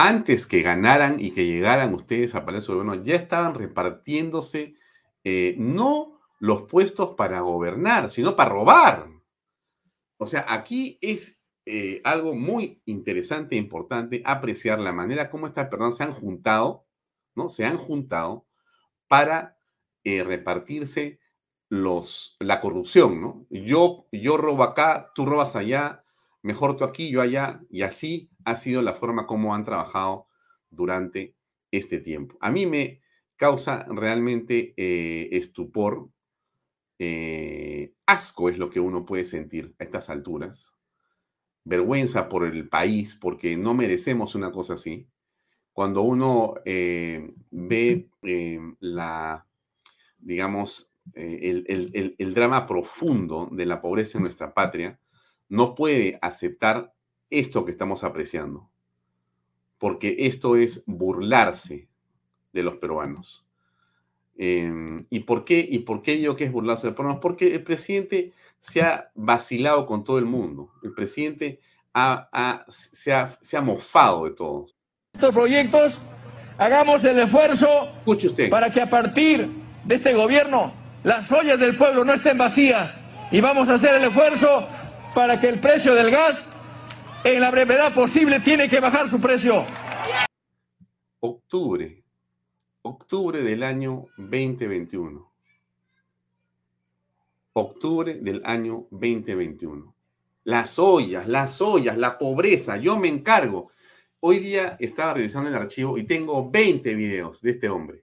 [0.00, 4.76] Antes que ganaran y que llegaran ustedes a Palacio de ya estaban repartiéndose
[5.24, 9.08] eh, no los puestos para gobernar, sino para robar.
[10.16, 15.66] O sea, aquí es eh, algo muy interesante e importante apreciar la manera como estas
[15.66, 16.86] personas se han juntado,
[17.34, 17.48] ¿no?
[17.48, 18.46] Se han juntado
[19.08, 19.58] para
[20.04, 21.18] eh, repartirse
[21.70, 23.46] los, la corrupción, ¿no?
[23.50, 26.04] Yo, yo robo acá, tú robas allá,
[26.48, 30.28] mejor tú aquí, yo allá, y así ha sido la forma como han trabajado
[30.70, 31.36] durante
[31.70, 32.38] este tiempo.
[32.40, 33.02] A mí me
[33.36, 36.08] causa realmente eh, estupor
[36.98, 40.74] eh, asco es lo que uno puede sentir a estas alturas.
[41.64, 45.06] Vergüenza por el país, porque no merecemos una cosa así.
[45.74, 48.08] Cuando uno eh, ve
[48.80, 49.46] la,
[50.16, 54.98] digamos, el drama profundo de la pobreza en nuestra patria,
[55.48, 56.92] no puede aceptar
[57.30, 58.68] esto que estamos apreciando,
[59.78, 61.88] porque esto es burlarse
[62.52, 63.44] de los peruanos.
[64.36, 65.66] Em, ¿Y por qué?
[65.68, 69.86] ¿Y por qué digo que es burlarse de los Porque el presidente se ha vacilado
[69.86, 70.70] con todo el mundo.
[70.82, 71.60] El presidente
[72.68, 74.76] se, ha, mofado de todos.
[75.14, 76.02] Estos proyectos,
[76.58, 77.88] hagamos el esfuerzo
[78.50, 79.48] para que a partir
[79.84, 84.04] de este gobierno las ollas del pueblo no estén vacías y vamos a hacer el
[84.04, 84.66] esfuerzo
[85.14, 86.56] para que el precio del gas
[87.24, 89.64] en la brevedad posible tiene que bajar su precio.
[91.20, 92.02] Octubre
[92.88, 95.30] octubre del año 2021.
[97.52, 99.94] Octubre del año 2021.
[100.44, 103.70] Las ollas, las ollas, la pobreza, yo me encargo.
[104.20, 108.02] Hoy día estaba revisando el archivo y tengo 20 videos de este hombre.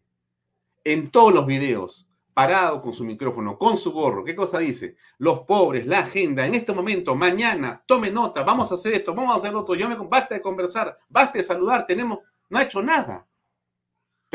[0.83, 4.97] En todos los videos, parado con su micrófono, con su gorro, ¿qué cosa dice?
[5.17, 9.33] Los pobres, la agenda, en este momento, mañana, tome nota, vamos a hacer esto, vamos
[9.33, 12.19] a hacer lo otro, yo me basta de conversar, basta de saludar, tenemos,
[12.49, 13.25] no ha hecho nada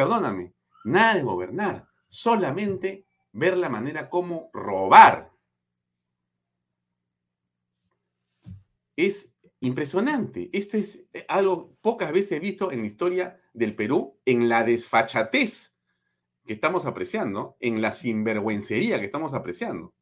[0.01, 5.31] perdóname, nada de gobernar, solamente ver la manera como robar.
[8.97, 10.49] Es impresionante.
[10.55, 15.70] Esto es eh, algo pocas veces visto en la historia del Perú, en la desfachatez
[16.47, 19.93] que estamos apreciando, en la sinvergüencería que estamos apreciando.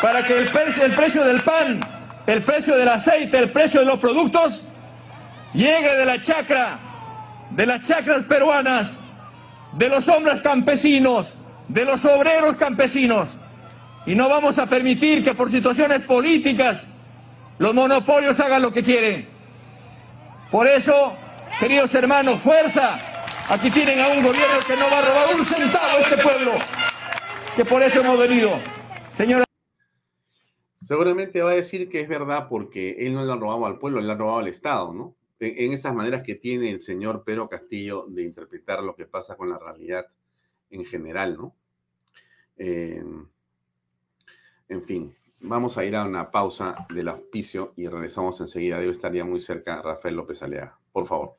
[0.00, 1.80] Para que el, el precio del pan
[2.26, 4.64] el precio del aceite, el precio de los productos,
[5.54, 6.78] llegue de la chacra,
[7.50, 8.98] de las chacras peruanas,
[9.72, 11.36] de los hombres campesinos,
[11.68, 13.38] de los obreros campesinos.
[14.06, 16.88] Y no vamos a permitir que por situaciones políticas
[17.58, 19.28] los monopolios hagan lo que quieren.
[20.52, 21.16] Por eso,
[21.58, 22.98] queridos hermanos, fuerza.
[23.48, 26.52] Aquí tienen a un gobierno que no va a robar un centavo a este pueblo.
[27.56, 28.50] Que por eso hemos venido.
[29.14, 29.44] Señora.
[30.76, 34.02] Seguramente va a decir que es verdad porque él no le ha robado al pueblo,
[34.02, 35.16] le ha robado al Estado, ¿no?
[35.40, 39.48] En, esas maneras que tiene el señor Pedro Castillo de interpretar lo que pasa con
[39.48, 40.06] la realidad
[40.68, 41.56] en general, ¿no?
[42.58, 43.26] en
[44.86, 48.78] fin, vamos a ir a una pausa del auspicio y regresamos enseguida.
[48.78, 50.78] Debe estar ya muy cerca Rafael López Alea.
[50.92, 51.36] Por favor.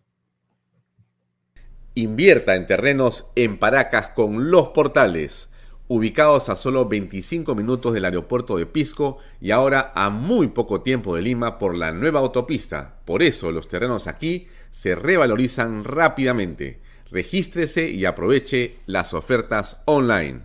[1.96, 5.50] Invierta en terrenos en Paracas con los portales
[5.88, 11.16] ubicados a solo 25 minutos del aeropuerto de Pisco y ahora a muy poco tiempo
[11.16, 13.02] de Lima por la nueva autopista.
[13.06, 16.82] Por eso los terrenos aquí se revalorizan rápidamente.
[17.12, 20.42] Regístrese y aproveche las ofertas online.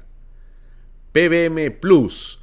[1.12, 2.42] PBM Plus,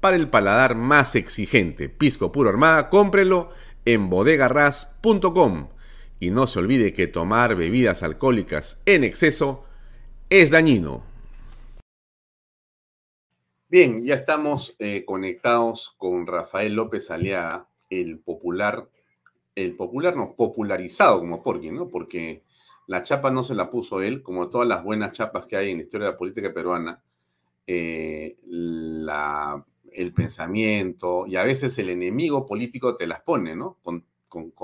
[0.00, 1.88] para el paladar más exigente.
[1.88, 3.50] Pisco puro armada, cómprelo
[3.84, 5.68] en bodegarras.com.
[6.20, 9.64] Y no se olvide que tomar bebidas alcohólicas en exceso
[10.30, 11.02] es dañino.
[13.70, 18.88] Bien, ya estamos eh, conectados con Rafael López Aliaga, el popular,
[19.54, 21.88] el popular no, popularizado como Porky, ¿no?
[21.88, 22.42] Porque
[22.86, 25.76] la chapa no se la puso él, como todas las buenas chapas que hay en
[25.76, 27.02] la historia de la política peruana,
[27.66, 29.62] eh, la,
[29.98, 33.78] el pensamiento y a veces el enemigo político te las pone, ¿no?
[33.82, 34.04] Con,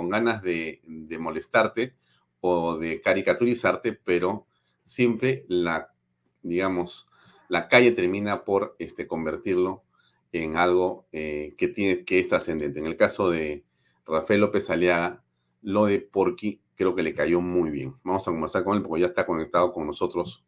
[0.09, 1.94] ganas de, de, molestarte
[2.40, 4.47] o de caricaturizarte, pero
[4.85, 5.92] siempre la,
[6.42, 7.09] digamos,
[7.49, 9.83] la calle termina por este, convertirlo
[10.31, 12.79] en algo eh, que, tiene, que es trascendente.
[12.79, 13.64] En el caso de
[14.07, 15.25] Rafael López Aliaga,
[15.62, 17.97] lo de Porky creo que le cayó muy bien.
[18.05, 20.44] Vamos a conversar con él porque ya está conectado con nosotros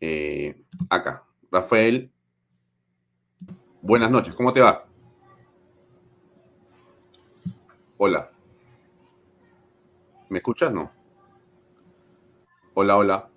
[0.00, 1.24] eh, acá.
[1.50, 2.12] Rafael,
[3.82, 4.84] buenas noches, ¿cómo te va?
[7.98, 8.30] Hola.
[10.28, 10.72] ¿Me escuchas?
[10.72, 10.90] No.
[12.74, 13.28] Hola, hola.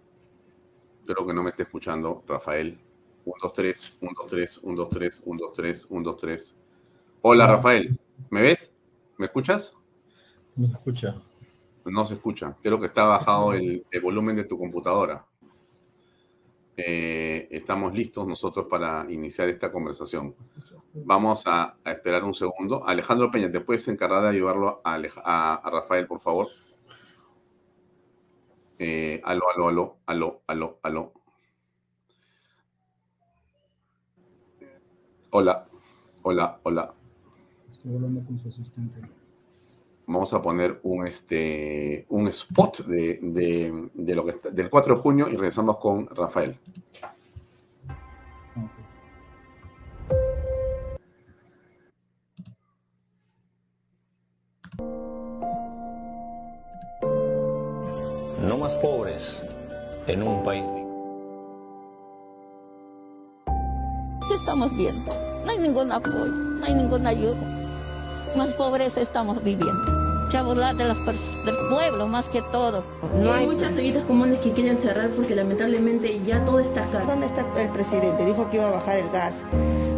[1.06, 2.80] Creo que no me está escuchando, Rafael.
[3.26, 6.58] 1, 2, 3, 1, 2, 3, 1, 2, 3, 1, 2, 3, 1, 2, 3.
[7.22, 8.00] Hola, Rafael.
[8.30, 8.76] ¿Me ves?
[9.18, 9.78] ¿Me escuchas?
[10.56, 11.22] No se escucha.
[11.86, 12.56] No se escucha.
[12.62, 15.26] Creo que está bajado el, el volumen de tu computadora.
[16.76, 20.36] Eh, estamos listos nosotros para iniciar esta conversación.
[20.94, 22.88] Vamos a, esperar un segundo.
[22.88, 26.48] Alejandro Peña, ¿te puedes encargar de ayudarlo a Rafael, por favor?
[28.80, 31.14] Eh, aló, aló, aló, aló, aló, aló.
[35.30, 35.68] Hola,
[36.22, 36.94] hola, hola.
[37.72, 39.02] Estoy hablando con su asistente.
[40.06, 44.96] Vamos a poner un, este, un spot de, de, de lo que está, del 4
[44.96, 46.58] de junio y regresamos con Rafael.
[58.42, 59.46] No más pobres
[60.08, 60.66] en un país
[64.28, 65.12] ¿Qué estamos viendo?
[65.46, 67.63] No hay ningún apoyo, no hay ninguna ayuda.
[68.36, 70.04] Más pobreza estamos viviendo.
[70.42, 70.98] Burlar de las
[71.46, 72.84] del pueblo más que todo.
[73.22, 77.06] No hay muchas ollitas comunes que quieren cerrar porque lamentablemente ya todo está caro.
[77.06, 78.26] ¿Dónde está el presidente?
[78.26, 79.46] Dijo que iba a bajar el gas.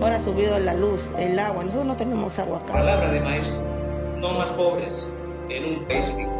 [0.02, 1.64] Ahora ha subido la luz, el agua.
[1.64, 2.74] Nosotros no tenemos agua acá.
[2.74, 3.62] Palabra de maestro.
[4.18, 5.10] No más pobres
[5.50, 6.35] en un país rico.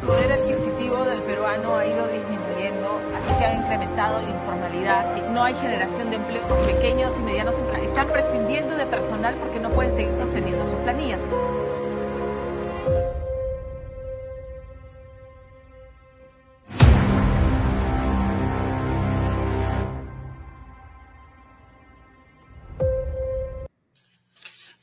[0.00, 3.00] El poder adquisitivo del peruano ha ido disminuyendo,
[3.36, 7.58] se ha incrementado la informalidad, no hay generación de empleos pequeños y medianos.
[7.82, 11.20] Están prescindiendo de personal porque no pueden seguir sosteniendo sus planillas.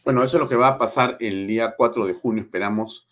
[0.04, 2.43] Bueno, eso es lo que va a pasar el día 4 de junio.
[2.43, 3.07] Esperamos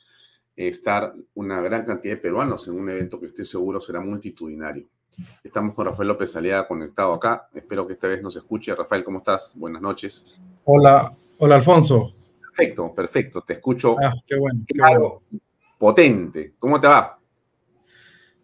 [0.68, 4.88] estar una gran cantidad de peruanos en un evento que estoy seguro será multitudinario.
[5.44, 7.50] Estamos con Rafael López Aliaga conectado acá.
[7.54, 8.74] Espero que esta vez nos escuche.
[8.74, 9.54] Rafael, ¿cómo estás?
[9.58, 10.26] Buenas noches.
[10.64, 12.14] Hola, hola Alfonso.
[12.56, 13.42] Perfecto, perfecto.
[13.42, 13.96] Te escucho.
[14.02, 14.62] Ah, qué bueno.
[14.68, 15.22] Qué bueno.
[15.78, 16.54] Potente.
[16.60, 17.20] ¿Cómo te va?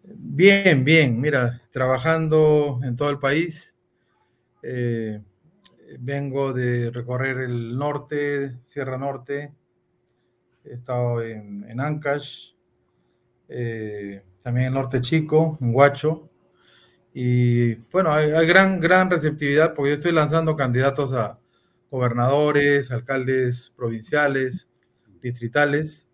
[0.04, 1.20] Bien, bien.
[1.20, 3.76] Mira, trabajando en todo el país.
[4.62, 5.22] Eh,
[6.00, 9.54] vengo de recorrer el norte, Sierra Norte,
[10.70, 12.52] he estado en, en Ancash,
[13.50, 16.30] eh, también en Norte Chico, en Huacho.
[17.14, 21.40] Y bueno, hay, gran, gran receptividad porque yo estoy lanzando candidatos a
[21.90, 24.68] gobernadores, alcaldes provinciales,
[25.22, 26.06] distritales,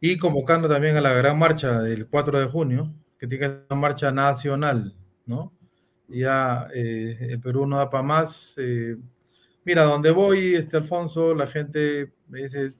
[0.00, 4.10] y convocando también a la gran marcha del 4 de junio, que tiene una marcha
[4.10, 4.96] nacional,
[5.26, 5.52] ¿no?
[6.08, 8.54] Ya eh, el Perú no da para más.
[8.56, 8.96] Eh,
[9.64, 12.74] mira, donde voy, este Alfonso, la gente me dice,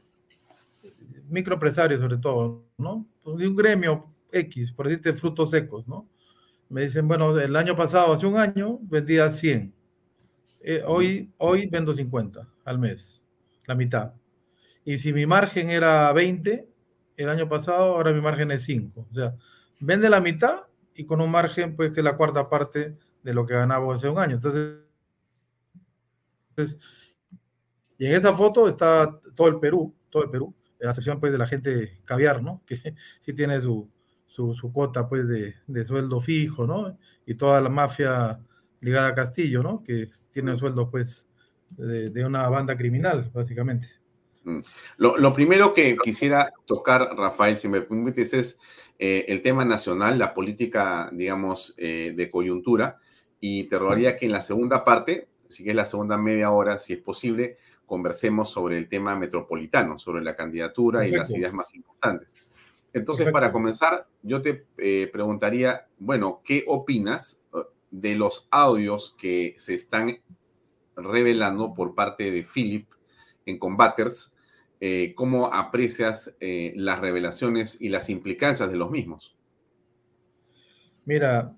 [1.29, 3.07] microempresarios sobre todo, ¿no?
[3.23, 6.09] Pues de un gremio X, por decirte frutos secos, ¿no?
[6.69, 9.75] Me dicen, bueno, el año pasado, hace un año, vendía 100.
[10.61, 13.21] Eh, hoy, hoy vendo 50 al mes,
[13.67, 14.15] la mitad.
[14.85, 16.69] Y si mi margen era 20
[17.17, 19.07] el año pasado, ahora mi margen es 5.
[19.11, 19.37] O sea,
[19.81, 20.63] vende la mitad
[20.95, 24.09] y con un margen, pues, que es la cuarta parte de lo que ganaba hace
[24.09, 24.37] un año.
[24.37, 24.79] Entonces,
[27.99, 30.55] y en esa foto está todo el Perú, todo el Perú,
[30.87, 32.63] la sección pues de la gente caviar, ¿no?
[32.67, 32.77] Que
[33.21, 33.89] sí tiene su,
[34.27, 36.99] su, cuota pues de, de, sueldo fijo, ¿no?
[37.27, 38.41] Y toda la mafia
[38.81, 39.83] ligada a Castillo, ¿no?
[39.83, 41.27] Que tiene sueldo pues
[41.77, 43.89] de, de una banda criminal, básicamente.
[44.45, 44.61] Mm.
[44.97, 48.59] Lo, lo, primero que quisiera tocar, Rafael, si me permites, es
[48.99, 52.99] eh, el tema nacional, la política, digamos, eh, de coyuntura.
[53.41, 56.93] Y te rogaría que en la segunda parte, si es la segunda media hora, si
[56.93, 57.59] es posible,
[57.93, 62.39] conversemos sobre el tema metropolitano, sobre la candidatura y las ideas más importantes.
[62.95, 69.57] Entonces, para comenzar, yo te eh, preguntaría, bueno, ¿qué opinas uh, de los audios que
[69.59, 70.17] se están
[70.97, 72.89] revelando por parte de Philip
[73.45, 74.35] en Combaters?
[74.81, 79.37] Eh, ¿Cómo aprecias eh, las revelaciones y las implicancias de los mismos?
[81.05, 81.55] Mira,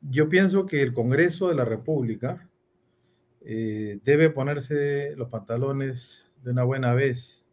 [0.00, 2.49] yo pienso que el Congreso de la República
[3.42, 7.44] eh, debe ponerse los pantalones de una buena vez.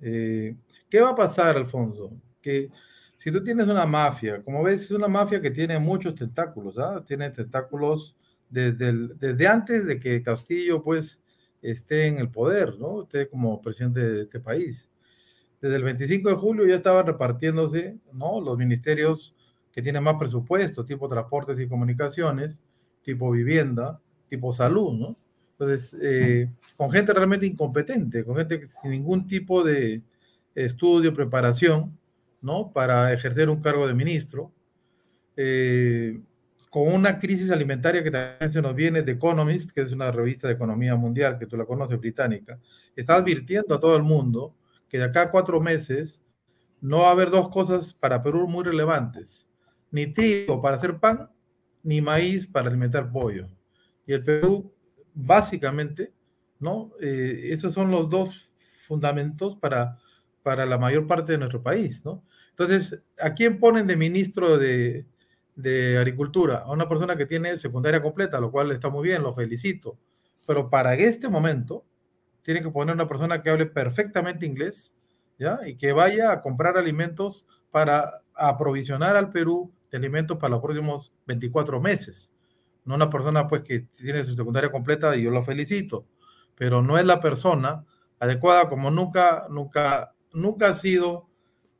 [0.00, 0.56] Eh,
[0.88, 2.12] ¿Qué va a pasar, Alfonso?
[2.40, 2.70] Que
[3.16, 7.04] si tú tienes una mafia, como ves, es una mafia que tiene muchos tentáculos, ¿ah?
[7.06, 8.16] Tiene tentáculos
[8.48, 11.20] desde, antes de que Castillo, pues,
[11.62, 13.02] esté en el poder, ¿no?
[13.02, 14.90] Esté como presidente de este país.
[15.60, 18.40] Desde el 25 de julio ya estaban repartiéndose, ¿no?
[18.40, 19.34] Los ministerios
[19.70, 22.58] que tienen más presupuesto, tipo transportes y comunicaciones,
[23.02, 24.00] tipo vivienda,
[24.30, 25.16] tipo salud, ¿no?
[25.58, 30.00] Entonces, eh, con gente realmente incompetente, con gente sin ningún tipo de
[30.54, 31.98] estudio, preparación,
[32.40, 32.72] ¿no?
[32.72, 34.50] Para ejercer un cargo de ministro,
[35.36, 36.18] eh,
[36.70, 40.46] con una crisis alimentaria que también se nos viene de Economist, que es una revista
[40.46, 42.58] de economía mundial, que tú la conoces, británica,
[42.96, 44.54] está advirtiendo a todo el mundo
[44.88, 46.22] que de acá a cuatro meses
[46.80, 49.46] no va a haber dos cosas para Perú muy relevantes,
[49.90, 51.28] ni trigo para hacer pan,
[51.82, 53.48] ni maíz para alimentar pollo
[54.10, 54.72] y el Perú,
[55.14, 56.12] básicamente,
[56.58, 56.90] ¿no?
[57.00, 58.50] Eh, esos son los dos
[58.88, 59.98] fundamentos para,
[60.42, 62.24] para la mayor parte de nuestro país, ¿no?
[62.50, 65.06] Entonces, ¿a quién ponen de ministro de,
[65.54, 66.64] de Agricultura?
[66.66, 69.96] A una persona que tiene secundaria completa, lo cual está muy bien, lo felicito.
[70.44, 71.84] Pero para este momento,
[72.42, 74.92] tiene que poner una persona que hable perfectamente inglés,
[75.38, 75.60] ¿ya?
[75.64, 81.12] Y que vaya a comprar alimentos para aprovisionar al Perú de alimentos para los próximos
[81.28, 82.29] 24 meses
[82.84, 86.06] no una persona pues que tiene su secundaria completa y yo lo felicito,
[86.54, 87.84] pero no es la persona
[88.18, 91.28] adecuada como nunca, nunca, nunca ha sido,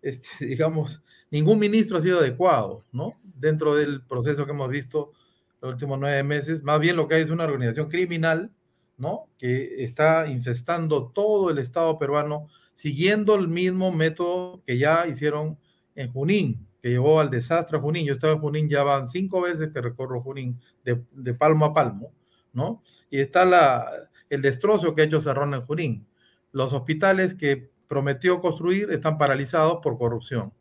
[0.03, 3.13] este, digamos, ningún ministro ha sido adecuado, ¿no?
[3.23, 5.13] Dentro del proceso que hemos visto
[5.61, 8.51] los últimos nueve meses, más bien lo que hay es una organización criminal,
[8.97, 9.29] ¿no?
[9.39, 15.59] Que está infestando todo el Estado peruano siguiendo el mismo método que ya hicieron
[15.95, 18.07] en Junín, que llevó al desastre a Junín.
[18.07, 21.75] Yo estaba en Junín, ya van cinco veces que recorro Junín de, de palmo a
[21.75, 22.13] palmo,
[22.53, 22.83] ¿no?
[23.11, 23.87] Y está la,
[24.31, 26.07] el destrozo que ha hecho Cerrón en Junín.
[26.53, 30.55] Los hospitales que prometió construir están paralizados por corrupción,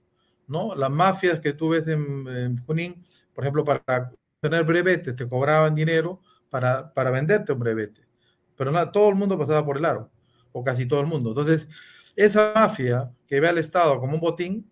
[0.48, 0.76] ¿no?
[0.76, 3.02] Las mafias que tú ves en, Junín,
[3.34, 4.12] por ejemplo, para
[4.42, 8.02] tener brevetes, te cobraban dinero para, para venderte un brevete.
[8.56, 10.10] Pero nada, todo el mundo pasaba por el aro,
[10.52, 11.30] o casi todo el mundo.
[11.30, 11.68] Entonces,
[12.16, 14.70] esa mafia que ve al Estado como un botín,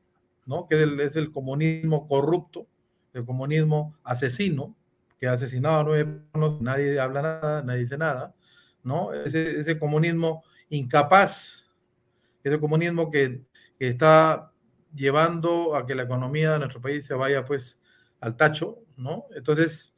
[0.47, 0.67] ¿no?
[0.67, 2.67] que es el, comunismo corrupto,
[3.13, 4.75] el comunismo asesino,
[5.19, 8.33] que ha asesinado a nueve personas, nadie habla nada, nadie dice nada,
[8.83, 9.13] ¿no?
[9.13, 11.69] Ese, ese comunismo incapaz,
[12.43, 13.41] ese comunismo que,
[13.77, 14.51] que, está
[14.95, 17.77] llevando a que la economía de nuestro país se vaya pues
[18.21, 19.25] al tacho, ¿no?
[19.35, 19.93] Entonces,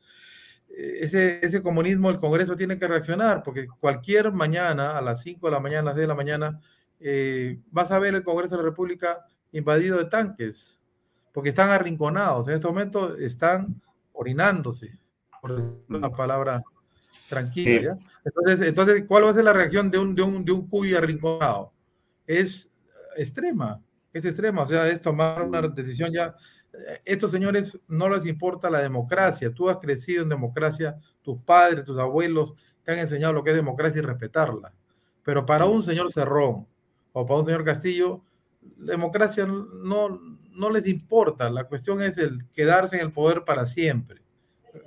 [0.69, 5.51] ese, ese comunismo el Congreso tiene que reaccionar, porque cualquier mañana, a las 5 de
[5.51, 6.61] la mañana, las 6 de la mañana,
[6.99, 10.79] eh, vas a ver el Congreso de la República invadido de tanques,
[11.33, 12.47] porque están arrinconados.
[12.47, 13.81] En este momento están
[14.13, 14.97] orinándose,
[15.41, 15.51] por
[15.87, 16.63] una palabra
[17.29, 17.97] tranquila.
[18.25, 20.93] Entonces, entonces, ¿cuál va a ser la reacción de un, de un, de un cuy
[20.93, 21.71] arrinconado?
[22.27, 22.69] Es
[23.15, 23.81] extrema,
[24.11, 24.63] es extrema.
[24.63, 26.35] O sea, es tomar una decisión ya.
[27.05, 29.53] Estos señores no les importa la democracia.
[29.53, 33.55] Tú has crecido en democracia, tus padres, tus abuelos te han enseñado lo que es
[33.55, 34.73] democracia y respetarla.
[35.23, 36.67] Pero para un señor Cerrón
[37.11, 38.23] o para un señor Castillo,
[38.77, 40.19] democracia no,
[40.51, 44.21] no les importa, la cuestión es el quedarse en el poder para siempre.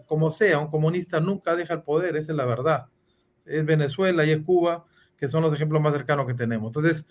[0.06, 2.86] Como sea, un comunista nunca deja el poder, esa es la verdad.
[3.44, 4.84] Es Venezuela y es Cuba,
[5.16, 6.68] que son los ejemplos más cercanos que tenemos.
[6.68, 7.04] Entonces,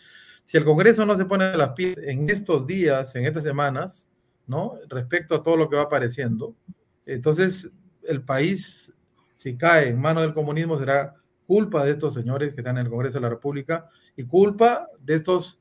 [0.45, 4.07] si el Congreso no se pone las pies en estos días, en estas semanas,
[4.47, 4.75] ¿no?
[4.89, 6.55] Respecto a todo lo que va apareciendo,
[7.05, 7.69] Entonces,
[8.03, 8.93] el país,
[9.35, 11.15] si cae en manos del comunismo, será
[11.47, 15.15] culpa de estos señores que están en el Congreso de la República y culpa de
[15.15, 15.60] estos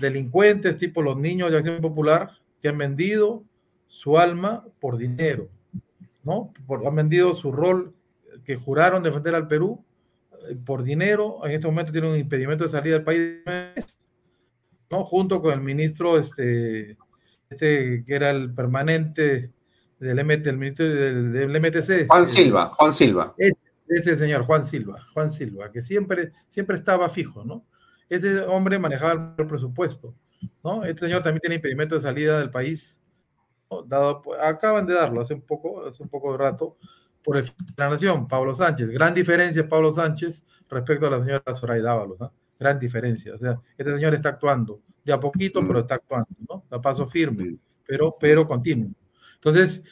[0.00, 2.30] delincuentes tipo los niños de Acción Popular
[2.60, 3.44] que han vendido
[3.88, 5.48] su alma por dinero,
[6.24, 6.52] ¿no?
[6.66, 7.94] Por, han vendido su rol
[8.44, 9.84] que juraron defender al Perú
[10.48, 11.40] eh, por dinero.
[11.44, 13.42] En este momento tienen un impedimento de salida del país,
[14.90, 15.04] ¿no?
[15.04, 16.96] Junto con el ministro, este,
[17.50, 19.50] este que era el permanente
[19.98, 22.06] del, MT, el ministro del, del MTC.
[22.06, 23.34] Juan Silva, Juan Silva.
[23.36, 23.56] Ese,
[23.88, 27.64] ese, señor, Juan Silva, Juan Silva, que siempre, siempre estaba fijo, ¿no?
[28.08, 30.14] Ese hombre manejaba el presupuesto,
[30.62, 30.84] ¿no?
[30.84, 32.98] Este señor también tiene impedimento de salida del país,
[33.86, 36.78] Dado, acaban de darlo hace un poco, hace un poco de rato,
[37.22, 37.44] por el
[37.76, 38.88] la Nación, Pablo Sánchez.
[38.88, 42.32] Gran diferencia Pablo Sánchez respecto a la señora Zoraida Ábalos, ¿no?
[42.58, 43.34] Gran diferencia.
[43.34, 46.64] O sea, este señor está actuando de a poquito, pero está actuando, ¿no?
[46.70, 47.56] A paso firme,
[47.86, 48.90] pero, pero continuo.
[49.34, 49.82] Entonces,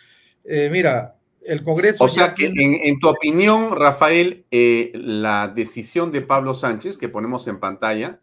[0.45, 1.16] eh, mira,
[1.47, 2.05] el Congreso...
[2.05, 7.09] O sea que, en, en, tu opinión, Rafael, eh, la decisión de Pablo Sánchez, que
[7.09, 8.21] ponemos en pantalla,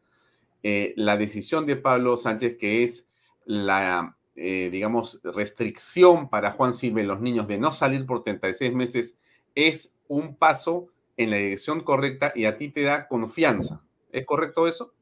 [0.62, 3.08] eh, la decisión de Pablo Sánchez, que es
[3.46, 8.74] la, eh, digamos, restricción para Juan Silva y los niños de no salir por 36
[8.74, 9.18] meses,
[9.56, 13.84] es un paso en la dirección correcta y a ti te da confianza.
[14.12, 14.94] ¿Es correcto eso?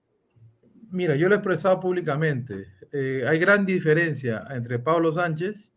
[0.90, 2.68] Mira, yo lo he expresado públicamente.
[3.26, 5.72] Hay gran diferencia entre Pablo Sánchez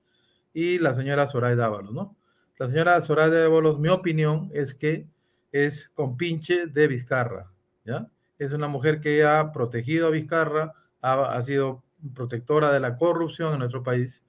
[0.53, 2.17] y la señora Zoraida Ábalos, ¿no?
[2.59, 5.09] La señora Zoraida Ábalos, mi opinión es que
[5.51, 7.51] es compinche de Vizcarra,
[7.85, 8.09] ¿ya?
[8.39, 11.83] Es una mujer que ha protegido a Vizcarra, ha, ha sido
[12.15, 14.23] protectora de la corrupción en nuestro país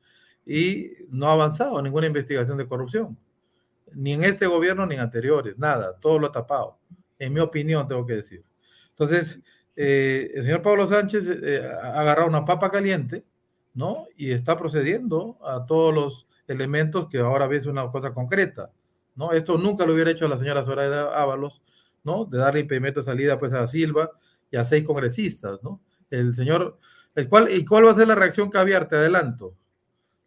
[0.46, 3.18] y no ha avanzado ninguna investigación de corrupción,
[3.94, 6.80] ni en este gobierno ni en anteriores, nada, todo lo ha tapado,
[7.20, 8.44] en mi opinión tengo que decir.
[8.90, 9.40] Entonces,
[9.76, 13.24] eh, el señor Pablo Sánchez eh, ha agarrado una papa caliente,
[13.74, 14.08] ¿no?
[14.16, 18.72] Y está procediendo a todos los elementos que ahora ves una cosa concreta,
[19.16, 19.32] ¿no?
[19.32, 21.62] Esto nunca lo hubiera hecho la señora Soraya Ábalos,
[22.04, 22.26] ¿no?
[22.26, 24.12] De darle impedimento de salida pues a Silva
[24.52, 25.82] y a seis congresistas, ¿no?
[26.10, 26.78] El señor,
[27.16, 28.88] el cual, ¿y cuál va a ser la reacción caviar?
[28.88, 29.56] Te adelanto.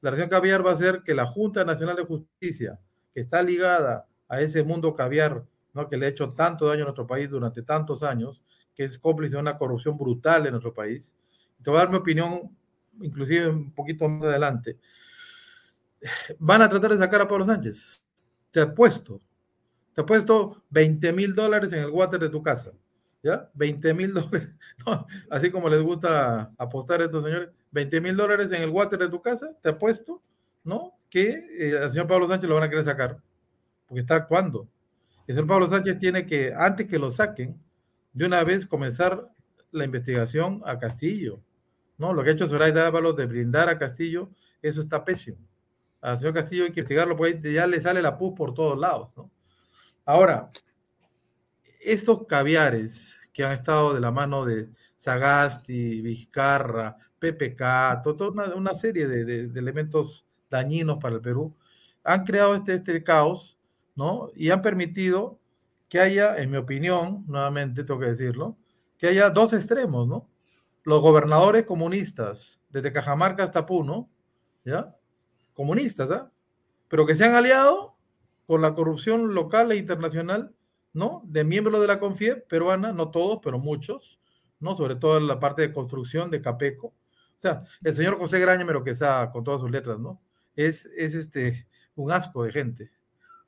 [0.01, 2.79] La reacción caviar va a ser que la Junta Nacional de Justicia,
[3.13, 5.89] que está ligada a ese mundo caviar, ¿no?
[5.89, 8.43] Que le ha hecho tanto daño a nuestro país durante tantos años,
[8.75, 11.13] que es cómplice de una corrupción brutal en nuestro país.
[11.63, 12.57] Te voy a dar mi opinión,
[13.01, 14.79] inclusive un poquito más adelante.
[16.39, 18.01] Van a tratar de sacar a Pablo Sánchez.
[18.51, 19.21] Te apuesto.
[19.95, 22.73] Te apuesto 20 mil dólares en el water de tu casa.
[23.23, 23.51] ¿Ya?
[23.55, 24.51] 20 mil dólares.
[25.31, 27.51] así como les gusta apostar a estos señores.
[27.71, 29.51] 20 mil dólares en el water de tu casa.
[29.61, 30.23] Te apuesto,
[30.65, 30.95] ¿no?
[31.11, 33.21] Que eh, al señor Pablo Sánchez lo van a querer sacar.
[33.87, 34.69] Porque está actuando.
[35.27, 37.61] El señor Pablo Sánchez tiene que, antes que lo saquen,
[38.13, 39.29] de una vez comenzar
[39.71, 41.41] la investigación a Castillo.
[41.99, 44.31] No, lo que ha hecho Zoraida Ábalos de brindar a Castillo,
[44.63, 45.48] eso está pésimo.
[46.01, 49.11] Al señor Castillo hay que investigarlo porque ya le sale la pus por todos lados,
[49.17, 49.31] ¿no?
[50.05, 50.49] Ahora,
[51.81, 58.75] estos caviares que han estado de la mano de Sagasti, Vizcarra, PPK, toda una, una,
[58.75, 61.55] serie de, de, de, elementos dañinos para el Perú,
[62.05, 63.59] han creado este, este caos,
[63.95, 64.31] ¿no?
[64.35, 65.39] Y han permitido
[65.89, 68.57] que haya, en mi opinión, nuevamente tengo que decirlo,
[68.99, 70.29] que haya dos extremos, ¿no?
[70.85, 74.09] Los gobernadores comunistas, desde Cajamarca hasta Puno,
[74.65, 74.98] ¿ya?
[75.59, 76.31] Comunistas, ¿ah?
[76.87, 77.97] Pero que se han aliado
[78.47, 80.55] con la corrupción local e internacional,
[80.93, 81.23] ¿no?
[81.25, 84.21] De miembros de la CONFIEP peruana, no todos, pero muchos,
[84.61, 84.77] ¿no?
[84.77, 86.87] Sobre todo en la parte de construcción de Capeco.
[86.87, 90.23] O sea, el señor José Graña, pero que está con todas sus letras, ¿no?
[90.55, 92.93] Es, es este, un asco de gente.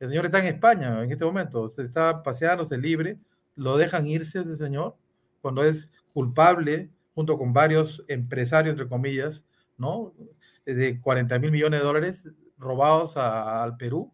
[0.00, 3.20] El señor está en España en este momento, se está paseándose libre,
[3.54, 4.96] lo dejan irse ese señor
[5.40, 9.44] cuando es culpable, junto con varios empresarios, entre comillas,
[9.78, 10.12] ¿no?
[10.64, 14.12] De 40 mil millones de dólares robados a, al Perú,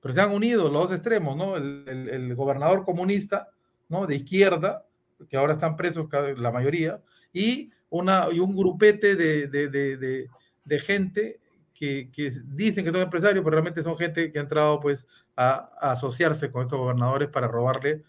[0.00, 1.56] pero se han unido los dos extremos, ¿no?
[1.56, 3.48] El, el, el, gobernador comunista,
[3.88, 4.06] ¿no?
[4.06, 4.84] De izquierda,
[5.28, 7.00] que ahora están presos la mayoría,
[7.32, 10.28] y, una, y un grupete de, de, de,
[10.64, 11.40] de gente
[11.72, 15.70] que, que, dicen que son empresarios, pero realmente son gente que ha entrado pues a,
[15.80, 18.04] a, asociarse con estos gobernadores para robarle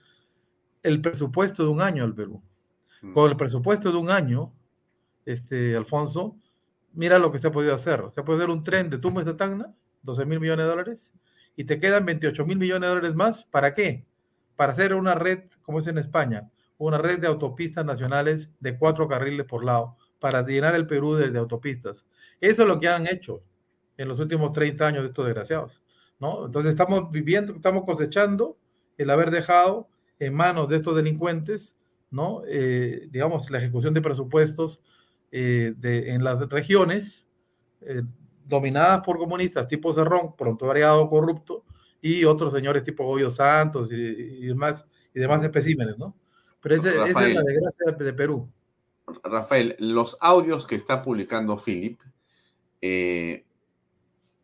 [0.84, 2.42] el presupuesto de un año al Perú.
[3.02, 3.14] Mm.
[3.14, 4.54] Con el presupuesto de un año,
[5.26, 6.38] este, Alfonso,
[6.96, 8.04] mira lo que se ha podido hacer.
[8.12, 9.74] Se puede hacer un tren de Tumbes de Tacna,
[10.04, 11.14] 12 mil millones de dólares,
[11.56, 13.44] y te quedan 28 mil millones de dólares más.
[13.44, 14.06] ¿Para qué?
[14.56, 19.08] Para hacer una red, como es en España, una red de autopistas nacionales de cuatro
[19.08, 22.06] carriles por lado, para llenar el Perú de, de autopistas.
[22.42, 23.44] Eso es lo que han hecho
[23.98, 25.82] en los últimos 30 años de estos desgraciados,
[26.20, 26.46] ¿no?
[26.46, 28.58] Entonces estamos viviendo, estamos cosechando
[28.98, 29.90] el haber dejado
[30.20, 31.76] en manos de estos delincuentes,
[32.12, 32.42] ¿no?
[32.48, 34.80] Eh, digamos, la ejecución de presupuestos
[35.38, 37.26] eh, de, en las regiones,
[37.82, 38.04] eh,
[38.46, 41.66] dominadas por comunistas tipo Cerrón, pronto variado, corrupto,
[42.02, 46.16] y otros señores tipo Goyo Santos y, demás, y demás especímenes, ¿no?
[46.62, 48.50] Pero esa es la desgracia de Perú.
[49.26, 52.00] Rafael, los audios que está publicando Philip
[52.82, 53.44] eh,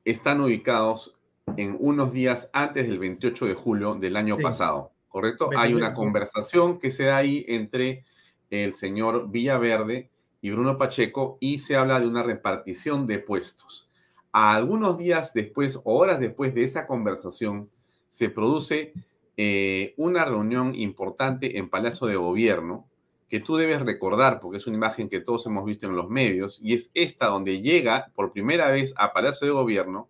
[0.03, 1.17] están ubicados
[1.55, 5.51] en unos días antes del 28 de julio del año pasado, ¿correcto?
[5.55, 8.03] Hay una conversación que se da ahí entre
[8.49, 10.10] el señor Villaverde
[10.41, 13.89] y Bruno Pacheco y se habla de una repartición de puestos.
[14.31, 17.69] A algunos días después, horas después de esa conversación,
[18.07, 18.93] se produce
[19.37, 22.87] eh, una reunión importante en Palacio de Gobierno
[23.29, 26.59] que tú debes recordar, porque es una imagen que todos hemos visto en los medios,
[26.61, 30.09] y es esta donde llega por primera vez a Palacio de Gobierno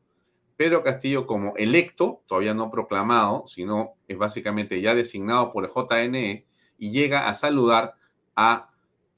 [0.62, 6.46] Pedro Castillo como electo, todavía no proclamado, sino es básicamente ya designado por el JNE,
[6.78, 7.96] y llega a saludar
[8.36, 8.70] a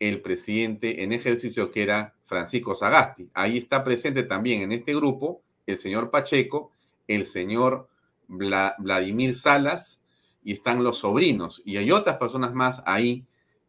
[0.09, 3.29] el presidente en ejercicio que era Francisco Sagasti.
[3.33, 6.71] Ahí está presente también en este grupo el señor Pacheco,
[7.07, 7.87] el señor
[8.27, 10.01] Vladimir Salas,
[10.43, 13.25] y están los sobrinos, y hay otras personas más ahí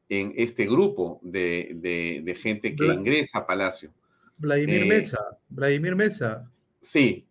[0.09, 3.93] en este grupo de, gente que ingresa a Palacio.
[4.37, 5.19] Vladimir eh, Mesa,
[5.49, 6.51] Vladimir Mesa.
[6.81, 7.25] Sí,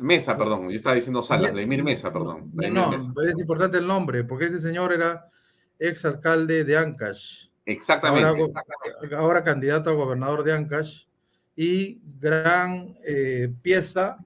[0.00, 2.52] Mesa, perdón, yo estaba diciendo Salas, Vladimir Mesa, perdón.
[2.54, 5.28] no, es importante el nombre, porque ese señor era
[5.78, 7.49] ex alcalde de Ancash.
[7.66, 8.52] Exactamente.
[9.16, 11.04] Ahora, candidato a gobernador de Ancash
[11.56, 14.18] y gran eh, pieza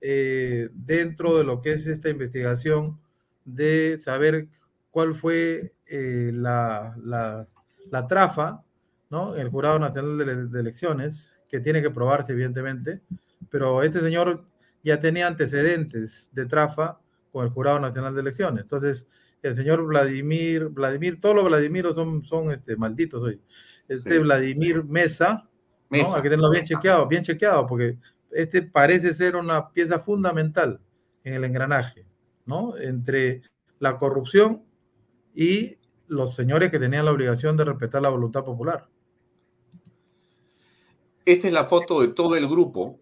[0.00, 3.00] eh, dentro de lo que es esta investigación
[3.44, 4.48] de saber
[4.90, 8.62] cuál fue eh, la, la, trafa,
[9.10, 9.34] ¿no?
[9.36, 13.00] El Jurado Nacional de, Elecciones, que tiene que probarse, evidentemente,
[13.50, 14.44] pero este señor
[14.82, 16.98] ya tenía antecedentes de trafa
[17.30, 18.62] con el Jurado Nacional de Elecciones.
[18.62, 19.06] Entonces,
[19.42, 23.40] el señor Vladimir, Vladimir, todos los Vladimiros son, son este, malditos hoy.
[23.88, 25.48] Este Vladimir Mesa,
[25.90, 27.98] Mesa, hay que tenerlo bien chequeado, bien chequeado, porque
[28.30, 30.80] este parece ser una pieza fundamental
[31.24, 32.06] en el engranaje,
[32.46, 32.76] ¿no?
[32.78, 33.42] Entre
[33.78, 34.62] la corrupción
[35.34, 35.76] y
[36.06, 38.88] los señores que tenían la obligación de respetar la voluntad popular.
[41.24, 43.00] Esta es la foto de todo el grupo,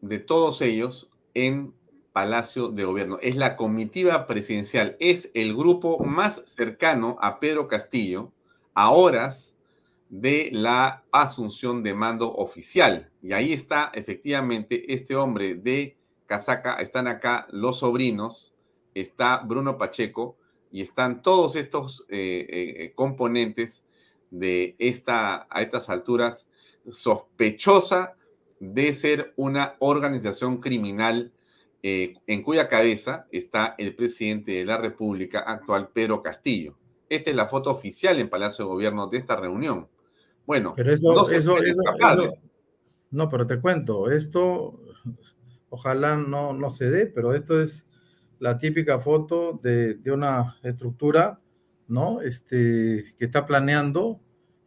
[0.00, 1.74] de todos ellos, en
[2.12, 3.18] Palacio de Gobierno.
[3.22, 8.32] Es la comitiva presidencial, es el grupo más cercano a Pedro Castillo
[8.74, 9.56] a horas
[10.08, 13.10] de la asunción de mando oficial.
[13.22, 15.96] Y ahí está efectivamente este hombre de
[16.26, 18.54] casaca, están acá los sobrinos,
[18.94, 20.36] está Bruno Pacheco,
[20.72, 23.84] y están todos estos eh, eh, componentes
[24.30, 26.48] de esta, a estas alturas,
[26.88, 28.16] sospechosa
[28.60, 31.32] de ser una organización criminal
[31.82, 36.76] eh, en cuya cabeza está el presidente de la República actual, Pedro Castillo.
[37.08, 39.88] Esta es la foto oficial en Palacio de Gobierno de esta reunión.
[40.46, 41.56] Bueno, pero eso, no, eso,
[43.10, 44.80] no, pero te cuento, esto
[45.70, 47.86] ojalá no, no se dé, pero esto es
[48.38, 51.40] la típica foto de, una estructura,
[51.88, 52.20] ¿no?
[52.20, 54.20] Este, que está planeando,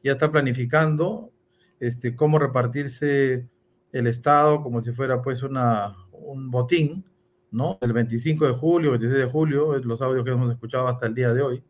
[0.04, 1.32] ya está planificando
[1.80, 3.48] este, cómo repartirse
[3.92, 7.04] el Estado como si fuera pues una, un botín,
[7.52, 7.78] ¿no?
[7.82, 11.34] El 25 de julio, 26 de julio, los audios que hemos escuchado hasta el día
[11.34, 11.64] de hoy,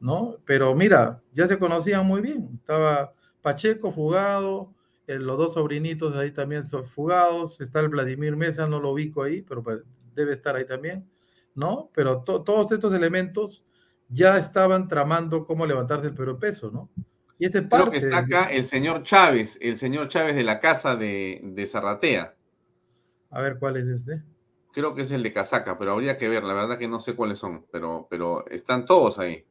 [0.00, 0.38] ¿no?
[0.44, 2.50] Pero mira, ya se conocían muy bien.
[2.54, 4.74] Estaba Pacheco fugado,
[5.06, 9.22] eh, los dos sobrinitos ahí también son fugados, está el Vladimir Mesa, no lo ubico
[9.22, 9.80] ahí, pero pues,
[10.14, 11.06] debe estar ahí también.
[11.54, 11.90] ¿no?
[11.94, 13.64] Pero todos estos elementos
[14.08, 16.90] ya estaban tramando cómo levantarse el Perú en peso, ¿no?
[17.38, 17.90] Y este parte...
[17.90, 21.66] Creo que está acá el señor Chávez, el señor Chávez de la casa de, de
[21.66, 22.34] Zarratea.
[23.34, 24.22] A ver, ¿cuál es este?
[24.72, 27.16] Creo que es el de Casaca, pero habría que ver, la verdad que no sé
[27.16, 29.44] cuáles son, pero, pero están todos ahí.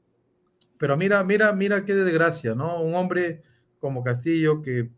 [0.77, 2.81] Pero mira, mira, mira qué desgracia, ¿no?
[2.81, 3.43] Un hombre
[3.79, 4.89] como Castillo que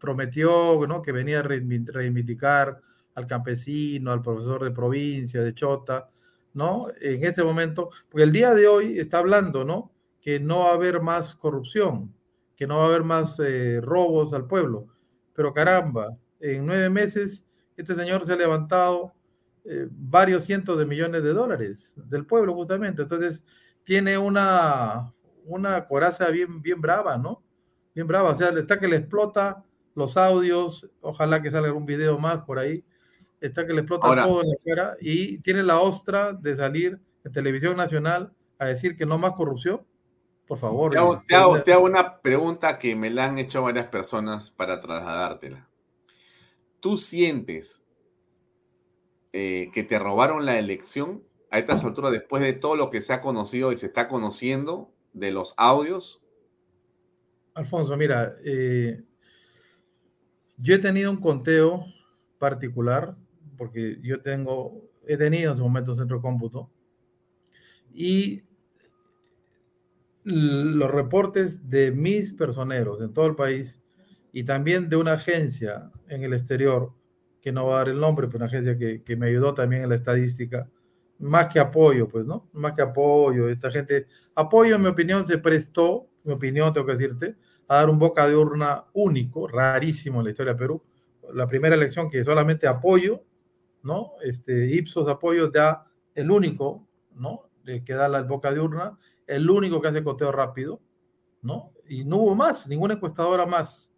[0.00, 1.00] prometió, ¿no?
[1.00, 2.80] Que venía a reivindicar
[3.14, 6.10] al campesino, al profesor de provincia, de Chota,
[6.54, 6.88] ¿no?
[7.00, 9.92] En ese momento, porque el día de hoy está hablando, ¿no?
[10.20, 12.12] Que no va a haber más corrupción,
[12.56, 14.88] que no va a haber más eh, robos al pueblo.
[15.34, 17.44] Pero caramba, en nueve meses
[17.76, 19.12] este señor se ha levantado
[19.64, 23.02] eh, varios cientos de millones de dólares del pueblo justamente.
[23.02, 23.44] Entonces
[23.84, 25.12] tiene una,
[25.44, 27.42] una coraza bien, bien brava, ¿no?
[27.94, 28.30] Bien brava.
[28.30, 29.64] O sea, está que le explota
[29.94, 32.84] los audios, ojalá que salga un video más por ahí
[33.46, 37.32] está que le explota todo en la cara y tiene la ostra de salir en
[37.32, 39.82] televisión nacional a decir que no más corrupción.
[40.46, 40.92] Por favor.
[40.92, 45.68] Te hago, te hago, una pregunta que me la han hecho varias personas para trasladártela.
[46.84, 47.82] ¿Tú sientes
[49.32, 53.14] eh, que te robaron la elección a estas alturas después de todo lo que se
[53.14, 56.22] ha conocido y se está conociendo de los audios?
[57.54, 59.02] Alfonso, mira, eh,
[60.58, 61.86] Yo he tenido un conteo
[62.38, 63.16] particular,
[63.56, 66.70] porque yo tengo, he tenido en su momento centro de cómputo,
[67.94, 68.42] y
[70.22, 73.80] los reportes de mis personeros en todo el país
[74.34, 76.92] y también de una agencia en el exterior,
[77.40, 79.84] que no va a dar el nombre, pero una agencia que, que me ayudó también
[79.84, 80.68] en la estadística,
[81.20, 82.48] más que apoyo, pues, ¿no?
[82.52, 86.94] Más que apoyo, esta gente, apoyo en mi opinión se prestó, mi opinión tengo que
[86.94, 87.36] decirte,
[87.68, 90.82] a dar un boca de urna único, rarísimo en la historia de Perú.
[91.32, 93.22] La primera elección que solamente apoyo,
[93.84, 94.14] ¿no?
[94.20, 97.50] Este, Ipsos apoyo da el único, ¿no?
[97.64, 100.80] Que da la boca de urna, el único que hace conteo rápido,
[101.40, 101.72] ¿no?
[101.88, 103.93] Y no hubo más, ninguna encuestadora más.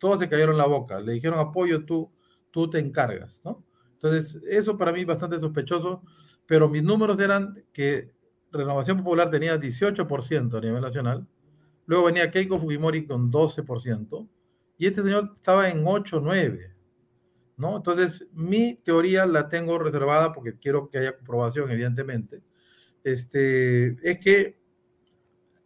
[0.00, 2.10] Todos se cayeron la boca, le dijeron apoyo, tú,
[2.50, 3.64] tú te encargas, ¿no?
[3.92, 6.02] Entonces, eso para mí es bastante sospechoso,
[6.46, 8.10] pero mis números eran que
[8.50, 11.28] Renovación Popular tenía 18% a nivel nacional,
[11.90, 14.28] Luego venía Keiko Fujimori con 12%.
[14.78, 16.72] Y este señor estaba en 8, 9.
[17.56, 17.78] ¿no?
[17.78, 22.42] Entonces, mi teoría la tengo reservada porque quiero que haya comprobación, evidentemente.
[23.02, 24.60] Este, es que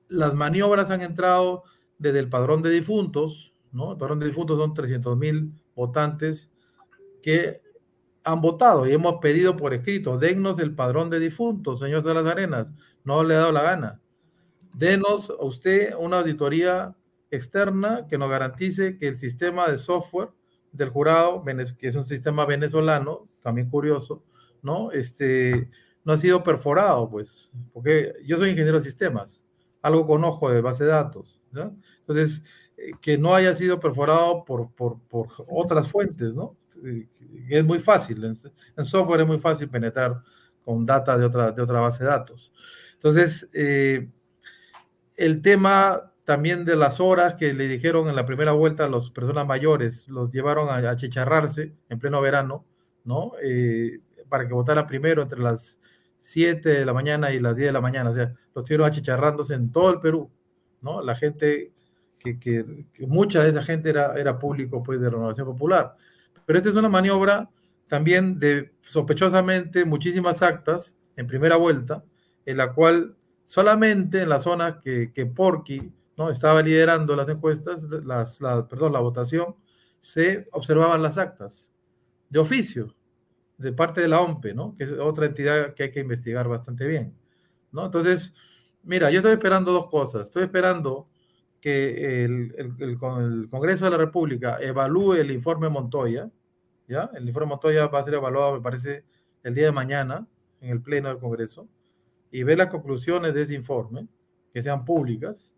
[0.08, 1.64] las maniobras han entrado
[1.98, 3.92] desde el padrón de difuntos, ¿no?
[3.92, 6.50] El padrón de difuntos son 300 mil votantes
[7.20, 7.60] que
[8.24, 12.24] han votado y hemos pedido por escrito, dennos el padrón de difuntos, señor de las
[12.24, 12.72] Arenas.
[13.04, 14.00] No le ha dado la gana
[14.74, 16.96] denos a usted una auditoría
[17.30, 20.30] externa que nos garantice que el sistema de software
[20.72, 21.44] del jurado,
[21.78, 24.24] que es un sistema venezolano, también curioso,
[24.62, 24.90] ¿no?
[24.90, 25.70] Este,
[26.04, 29.42] no ha sido perforado, pues, porque yo soy ingeniero de sistemas,
[29.82, 31.40] algo conozco de base de datos.
[32.00, 32.42] Entonces,
[33.00, 36.56] que no haya sido perforado por, por, por otras fuentes, ¿no?
[36.84, 37.06] Eh,
[37.48, 40.22] es muy fácil, en, software es muy fácil penetrar
[40.64, 42.52] con data de otra, de otra base de datos.
[42.94, 44.08] Entonces, eh,
[45.16, 49.10] el tema también de las horas que le dijeron en la primera vuelta a las
[49.10, 52.64] personas mayores, los llevaron a, achicharrarse en pleno verano,
[53.04, 53.32] ¿no?
[53.42, 55.78] Eh, para que votaran primero entre las
[56.18, 59.52] 7 de la mañana y las 10 de la mañana, o sea, los tuvieron achicharrándose
[59.52, 60.30] en todo el Perú,
[60.80, 61.02] ¿no?
[61.02, 61.73] La gente,
[62.24, 65.94] que, que, mucha de esa gente era, era público, pues, de Renovación Popular.
[66.46, 67.50] Pero esta es una maniobra
[67.86, 72.02] también de sospechosamente muchísimas actas en primera vuelta,
[72.46, 73.16] en la cual
[73.46, 76.30] Solamente en las zonas que, que Porky ¿no?
[76.30, 79.54] estaba liderando las encuestas, las, la, perdón, la votación,
[80.00, 81.70] se observaban las actas
[82.28, 82.94] de oficio
[83.58, 84.74] de parte de la OMPE, ¿no?
[84.76, 87.14] que es otra entidad que hay que investigar bastante bien.
[87.70, 87.86] ¿no?
[87.86, 88.34] Entonces,
[88.82, 90.24] mira, yo estoy esperando dos cosas.
[90.24, 91.08] Estoy esperando
[91.64, 92.98] que el, el, el, el,
[93.48, 96.30] Congreso de la República evalúe el informe Montoya,
[96.86, 97.10] ¿ya?
[97.14, 99.02] El informe Montoya va a ser evaluado, me parece,
[99.42, 100.28] el día de mañana
[100.60, 101.66] en el Pleno del Congreso
[102.30, 104.06] y ver las conclusiones de ese informe,
[104.52, 105.54] que sean públicas,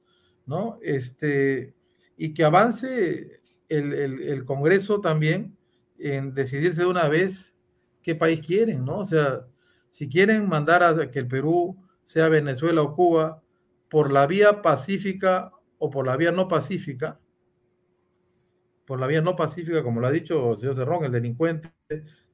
[0.47, 0.79] ¿no?
[0.81, 1.75] Este,
[2.17, 5.57] y que avance el, el, Congreso también
[5.99, 7.53] en decidirse de una vez
[8.01, 8.99] qué país quieren, ¿no?
[8.99, 9.45] O sea,
[9.91, 13.43] si quieren mandar a que el Perú sea Venezuela o Cuba
[13.89, 17.21] por la vía pacífica o por la vía no pacífica,
[18.87, 21.73] por la vía no pacífica, como lo ha dicho el señor Cerrón, el delincuente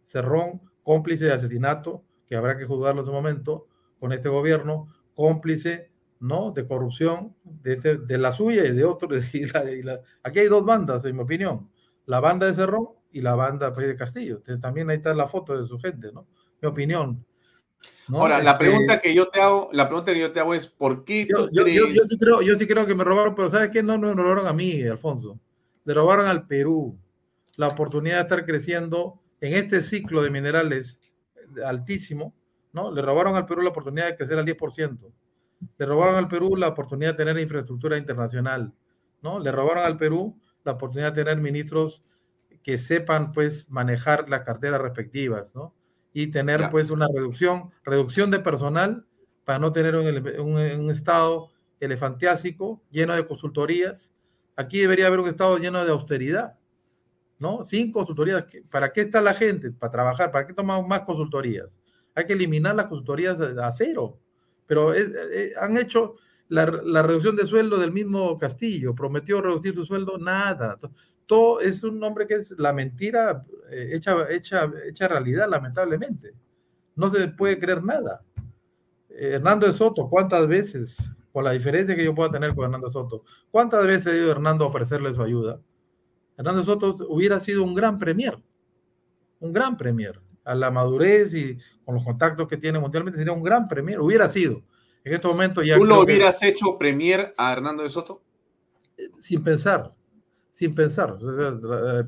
[0.05, 3.67] Cerrón, cómplice de asesinato, que habrá que juzgarlo en su momento,
[3.99, 5.91] con este gobierno, cómplice
[6.21, 6.51] ¿no?
[6.51, 9.25] de corrupción de, este, de la suya y de otros.
[10.23, 11.71] aquí hay dos bandas, en mi opinión,
[12.07, 14.43] la banda de Cerrón y la banda pues, de Castillo.
[14.61, 16.27] También ahí está la foto de su gente, ¿no?
[16.61, 17.25] Mi opinión.
[18.09, 20.67] Ahora, la este pregunta que yo te hago, la pregunta que yo te hago es
[20.67, 23.83] ¿por qué yo, yo, sí creo, yo sí creo que me robaron, pero ¿sabes qué?
[23.83, 25.39] No, no me robaron a mí, Alfonso.
[25.85, 26.99] Le robaron al Perú
[27.57, 30.99] la oportunidad de estar creciendo en este ciclo de minerales
[31.65, 32.35] altísimo,
[32.73, 32.91] ¿no?
[32.93, 35.13] Le robaron al Perú la oportunidad de crecer al 10%.
[35.79, 38.73] Le robaron al Perú la oportunidad de tener infraestructura internacional,
[39.23, 39.39] ¿no?
[39.39, 42.05] Le robaron al Perú la oportunidad de tener ministros
[42.63, 45.75] que sepan, pues, manejar las carteras respectivas, ¿no?
[46.13, 49.07] Y tener, pues, una reducción, reducción de personal
[49.45, 50.07] para no tener un,
[50.41, 51.51] un estado
[51.81, 54.13] elefantiásico lleno de consultorías.
[54.57, 56.59] Aquí debería haber un estado lleno de austeridad,
[57.39, 57.65] ¿no?
[57.65, 58.45] Sin consultorías.
[58.71, 59.71] ¿Para qué está la gente?
[59.73, 60.31] Para trabajar.
[60.31, 61.83] ¿Para qué tomamos más consultorías?
[62.15, 64.19] hay que eliminar las consultorías a cero.
[64.67, 66.17] Pero eh, han hecho
[66.49, 70.79] la, reducción de sueldo del mismo Castillo, prometió reducir su sueldo, nada.
[71.27, 76.35] Todo es un nombre que es la mentira eh, hecha, hecha, hecha realidad, lamentablemente.
[76.95, 78.23] No se puede creer nada.
[79.09, 80.97] Eh, Hernando de Soto, ¿cuántas veces,
[81.33, 84.31] con la diferencia que yo pueda tener con Hernando de Soto, cuántas veces ha ido
[84.31, 85.61] Hernando a ofrecerle su ayuda?
[86.37, 88.39] Hernando de Soto hubiera sido un gran premier,
[89.41, 93.43] un gran premier a la madurez y con los contactos que tiene mundialmente, sería un
[93.43, 94.63] gran premier, hubiera sido.
[95.05, 95.77] En este momento ya...
[95.77, 98.23] ¿Tú lo hubieras hecho premier a Hernando de Soto?
[99.19, 99.95] Sin pensar.
[100.53, 101.17] Sin pensar,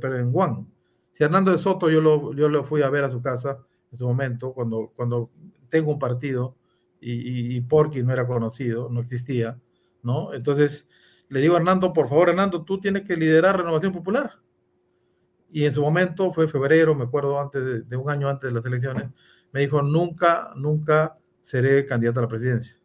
[0.01, 0.68] pero en Juan.
[1.12, 3.59] Si Hernando de Soto yo lo, yo lo fui a ver a su casa
[3.90, 5.30] en su momento, cuando, cuando
[5.68, 6.57] tengo un partido
[7.01, 9.61] y, y, Porky no era conocido, no existía,
[10.03, 10.32] ¿no?
[10.32, 10.88] Entonces
[11.28, 14.38] le digo a Hernando, por favor, Hernando, tú tienes que liderar Renovación Popular.
[15.51, 18.66] Y en su momento, fue febrero, me acuerdo, antes de, un año antes de las
[18.66, 19.11] elecciones,
[19.53, 22.76] me dijo, nunca, nunca seré candidato a la presidencia,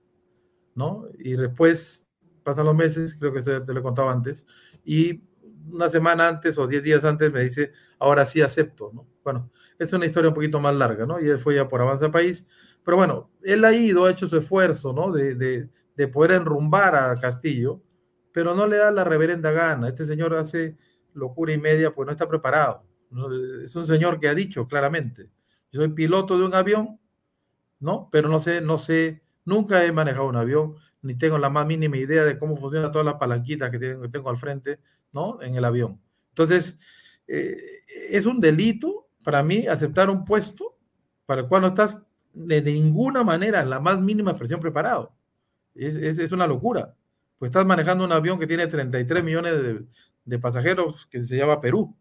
[0.76, 1.06] ¿no?
[1.18, 2.06] Y después
[2.44, 4.46] pasan los meses, creo que te, te lo he contado antes,
[4.84, 5.24] y
[5.72, 9.08] una semana antes o diez días antes me dice, ahora sí acepto, ¿no?
[9.24, 11.20] Bueno, es una historia un poquito más larga, ¿no?
[11.20, 12.46] Y él fue ya por Avanza País,
[12.84, 15.12] pero bueno, él ha ido, ha hecho su esfuerzo, ¿no?
[15.12, 17.82] De, de, de poder enrumbar a Castillo,
[18.32, 19.90] pero no le da la reverenda gana.
[19.90, 20.78] Este señor hace
[21.14, 22.84] locura y media, pues no está preparado.
[23.64, 25.30] Es un señor que ha dicho claramente,
[25.72, 27.00] yo soy piloto de un avión,
[27.80, 28.08] ¿no?
[28.12, 31.98] Pero no sé, no sé, nunca he manejado un avión, ni tengo la más mínima
[31.98, 34.80] idea de cómo funciona todas las palanquitas que tengo, al frente,
[35.12, 35.42] ¿no?
[35.42, 36.02] En el avión.
[36.30, 36.78] Entonces,
[37.28, 37.58] eh,
[38.10, 40.78] es un delito para mí aceptar un puesto
[41.26, 41.98] para el cual no estás
[42.34, 45.14] de ninguna manera, en la más mínima expresión, preparado.
[45.76, 46.96] Es, es, una locura.
[47.38, 49.86] Pues estás manejando un avión que tiene 33 millones de,
[50.26, 51.96] de pasajeros que se llama Perú.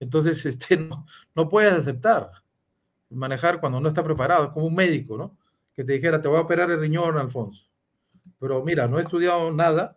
[0.00, 2.30] Entonces, este, no, no puedes aceptar
[3.10, 4.52] manejar cuando no está preparado.
[4.52, 5.36] Como un médico, ¿no?
[5.74, 7.64] Que te dijera, te voy a operar el riñón, Alfonso.
[8.44, 9.96] Pero mira, no he estudiado nada,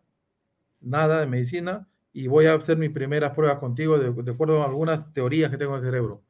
[0.79, 5.11] nada de medicina, y voy a hacer mis primeras pruebas contigo de, acuerdo a algunas
[5.11, 6.23] teorías que tengo en el cerebro.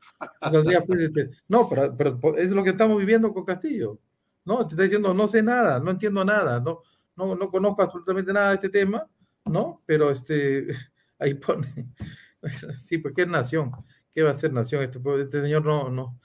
[0.87, 3.99] Pues, este, no, pero, pero, es lo que estamos viviendo con Castillo.
[4.45, 6.81] No, te está diciendo, no sé nada, no entiendo nada, no,
[7.15, 9.07] no, no conozco absolutamente nada de este tema,
[9.45, 9.83] ¿no?
[9.85, 10.69] Pero este,
[11.19, 11.93] ahí pone,
[12.77, 13.73] sí, pues qué nación,
[14.11, 16.19] qué va a ser nación, este, este señor no, no.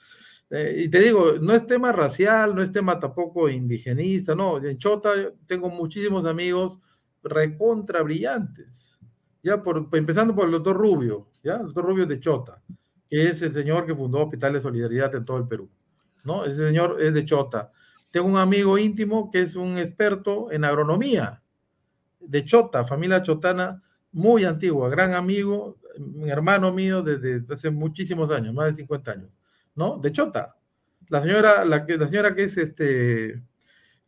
[0.49, 4.77] Eh, y te digo, no es tema racial, no es tema tampoco indigenista, no, en
[4.77, 5.09] Chota
[5.47, 6.77] tengo muchísimos amigos
[7.23, 8.99] recontra brillantes,
[9.41, 12.61] ya por, empezando por el doctor Rubio, ya, el doctor Rubio de Chota,
[13.09, 15.69] que es el señor que fundó Hospital de Solidaridad en todo el Perú,
[16.23, 16.45] ¿no?
[16.45, 17.71] Ese señor es de Chota.
[18.11, 21.43] Tengo un amigo íntimo que es un experto en agronomía,
[22.19, 23.81] de Chota, familia chotana
[24.11, 25.77] muy antigua, gran amigo,
[26.25, 29.29] hermano mío desde hace muchísimos años, más de 50 años,
[29.75, 29.99] ¿no?
[29.99, 30.55] De Chota.
[31.09, 33.43] La señora, la, que, la señora que es este,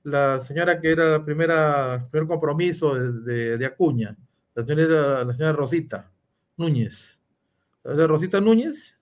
[0.03, 4.15] la señora que era la primera, primer compromiso de, de Acuña,
[4.53, 6.11] la señora, la señora Rosita
[6.57, 7.19] Núñez.
[7.83, 8.97] La Rosita Núñez,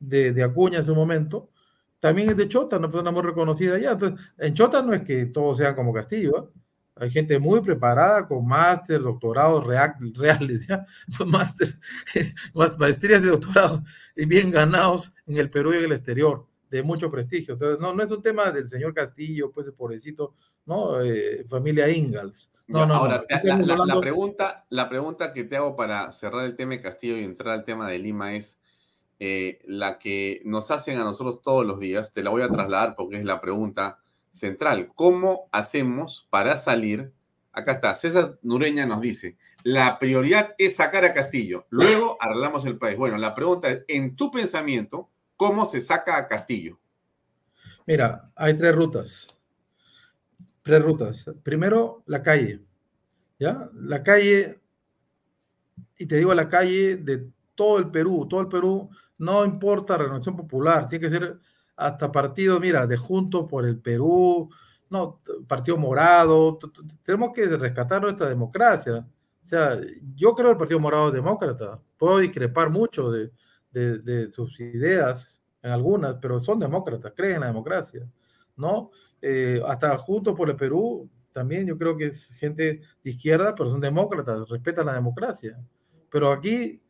[0.00, 1.50] de, de Acuña en su momento,
[2.00, 3.92] también es de Chota, una persona muy reconocida allá.
[3.92, 6.57] Entonces, en Chota no es que todos sean como Castillo, ¿eh?
[7.00, 10.86] Hay gente muy preparada con máster, doctorados reales, ¿ya?
[11.26, 11.68] Máster,
[12.78, 13.82] maestrías de doctorado
[14.16, 17.54] y bien ganados en el Perú y en el exterior, de mucho prestigio.
[17.54, 20.34] Entonces, no, no es un tema del señor Castillo, pues, pobrecito,
[20.66, 21.00] ¿no?
[21.00, 22.50] Eh, familia Ingalls.
[22.66, 26.82] No, no, Ahora, la, pregunta, la pregunta que te hago para cerrar el tema de
[26.82, 28.60] Castillo y entrar al tema de Lima es
[29.20, 32.12] eh, la que nos hacen a nosotros todos los días.
[32.12, 34.00] Te la voy a trasladar porque es la pregunta
[34.38, 34.90] central.
[34.94, 37.12] ¿Cómo hacemos para salir?
[37.52, 42.78] Acá está, César Nureña nos dice, la prioridad es sacar a Castillo, luego arreglamos el
[42.78, 42.96] país.
[42.96, 46.78] Bueno, la pregunta es, en tu pensamiento, ¿cómo se saca a Castillo?
[47.86, 49.28] Mira, hay tres rutas
[50.68, 51.30] tres rutas.
[51.42, 52.60] Primero, la calle.
[53.38, 53.70] ¿Ya?
[53.72, 54.60] La calle,
[55.96, 60.36] y te digo la calle de todo el Perú, todo el Perú, no importa Renovación
[60.36, 61.38] Popular, tiene que ser
[61.78, 64.50] hasta partido, mira, de Juntos por el Perú,
[64.90, 66.58] no, Partido Morado,
[67.02, 69.06] tenemos que rescatar nuestra democracia.
[69.44, 69.78] O sea,
[70.14, 73.30] yo creo el Partido Morado es demócrata, puedo discrepar mucho de,
[73.70, 78.10] de, sus ideas en algunas, pero son demócratas, creen en la democracia,
[78.56, 78.90] ¿no?
[79.22, 83.70] Eh, hasta junto por el Perú, también yo creo que es gente de izquierda, pero
[83.70, 85.58] son demócratas, respetan la democracia.
[86.10, 86.82] Pero aquí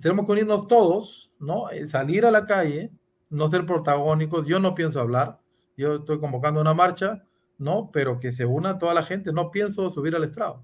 [0.00, 1.70] tenemos que unirnos todos, ¿no?
[1.70, 2.90] Eh, salir a la calle,
[3.32, 4.46] no ser protagónicos.
[4.46, 5.40] Yo no pienso hablar,
[5.76, 7.24] yo estoy convocando una marcha,
[7.58, 7.90] ¿no?
[7.92, 9.32] Pero que se una toda la gente.
[9.32, 10.62] No pienso subir al estrado,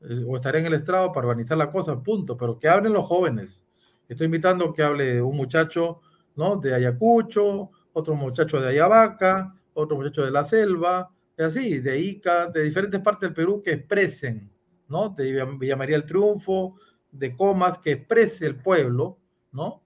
[0.00, 2.36] eh, o estaré en el estrado para organizar la cosa, punto.
[2.36, 3.64] Pero que hablen los jóvenes.
[4.08, 6.00] Estoy invitando que hable un muchacho,
[6.34, 6.56] ¿no?
[6.56, 12.62] De Ayacucho, otro muchacho de Ayabaca, otro muchacho de la selva, así, de Ica, de
[12.62, 14.50] diferentes partes del Perú que expresen,
[14.88, 15.10] ¿no?
[15.10, 16.76] De Villa María el Triunfo,
[17.10, 19.18] de Comas, que exprese el pueblo,
[19.52, 19.82] ¿no?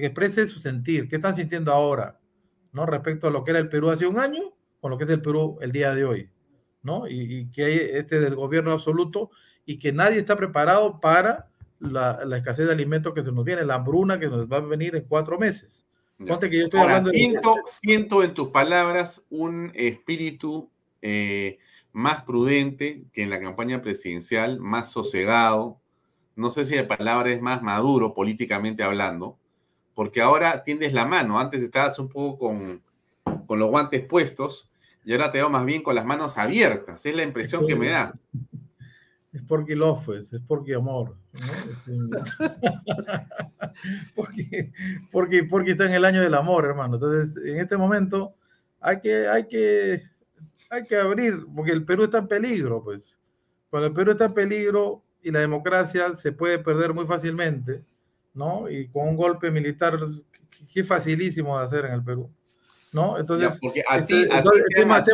[0.00, 2.20] Que exprese su sentir, qué están sintiendo ahora,
[2.72, 2.86] ¿no?
[2.86, 5.22] Respecto a lo que era el Perú hace un año con lo que es el
[5.22, 6.30] Perú el día de hoy,
[6.82, 7.08] ¿no?
[7.08, 9.30] Y, que hay este del gobierno absoluto
[9.66, 11.48] y que nadie está preparado para
[11.80, 14.60] la, la, escasez de alimentos que se nos viene, la hambruna que nos va a
[14.60, 15.84] venir en cuatro meses
[16.18, 20.70] que yo estoy hablando siento, siento en tus palabras un espíritu
[21.02, 21.58] eh,
[21.92, 25.80] más prudente que en la campaña presidencial, más sosegado,
[26.36, 29.38] no sé si la palabra es más maduro políticamente hablando,
[29.98, 32.80] porque ahora tiendes la mano, antes estabas un poco con,
[33.48, 34.70] con los guantes puestos
[35.04, 37.88] y ahora te veo más bien con las manos abiertas, es la impresión que me
[37.88, 38.14] da.
[39.32, 41.16] Es porque love, pues, es porque amor.
[44.14, 44.70] porque,
[45.10, 46.94] porque, porque está en el año del amor, hermano.
[46.94, 48.36] Entonces, en este momento
[48.80, 50.04] hay que, hay que,
[50.70, 53.16] hay que abrir, porque el Perú está en peligro, pues.
[53.68, 57.82] Cuando el Perú está en peligro y la democracia se puede perder muy fácilmente,
[58.38, 58.70] ¿no?
[58.70, 59.98] Y con un golpe militar,
[60.72, 62.30] que es facilísimo de hacer en el Perú,
[62.92, 63.18] ¿no?
[63.18, 64.26] Entonces, porque a ti,
[64.74, 65.04] tema,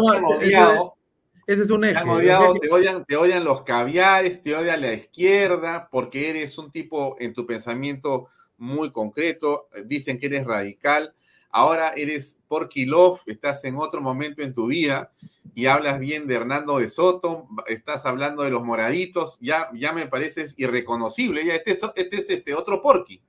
[1.46, 1.94] ese es un eje.
[1.94, 6.70] Te, odiado, te, odian, te odian los caviares, te odian la izquierda, porque eres un
[6.70, 11.14] tipo en tu pensamiento muy concreto, dicen que eres radical,
[11.54, 15.12] ahora eres Porquilov, estás en otro momento en tu vida
[15.54, 20.08] y hablas bien de Hernando de Soto, estás hablando de los moraditos, ya, ya me
[20.08, 23.22] pareces irreconocible, ya este es este, es este otro Porqui.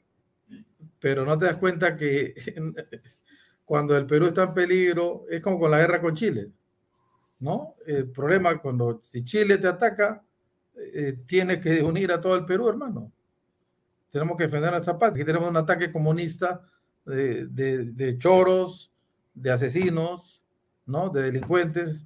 [0.99, 2.33] Pero no te das cuenta que
[3.63, 6.49] cuando el Perú está en peligro, es como con la guerra con Chile.
[7.41, 7.75] ¿no?
[7.85, 10.23] El problema cuando si Chile te ataca,
[10.75, 13.11] eh, tienes que unir a todo el Perú, hermano.
[14.09, 15.21] Tenemos que defender nuestra patria.
[15.21, 16.59] Aquí tenemos un ataque comunista
[17.05, 18.91] de, de, choros,
[19.33, 20.41] de asesinos,
[20.85, 21.09] ¿no?
[21.09, 22.05] De delincuentes,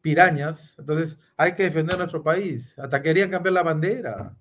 [0.00, 0.76] pirañas.
[0.78, 2.78] Entonces, hay que defender nuestro país.
[2.78, 4.36] Hasta querían cambiar la bandera.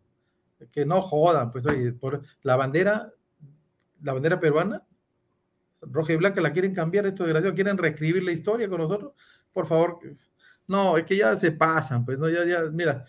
[0.72, 3.14] Que no jodan, pues oye, por la bandera,
[4.02, 4.84] la bandera peruana,
[5.82, 9.14] roja y blanca, la quieren cambiar estos desgraciados, quieren reescribir la historia con nosotros
[9.58, 10.00] por favor.
[10.68, 13.06] No, es que ya se pasan, pues no, ya, ya, mira,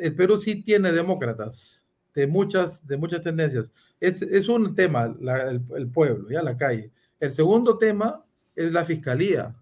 [0.00, 1.82] el Perú sí tiene demócratas
[2.14, 3.70] de muchas, de muchas tendencias.
[4.00, 6.90] Es, es un tema, el, pueblo, ya la calle.
[7.20, 9.54] El segundo tema es la fiscalía,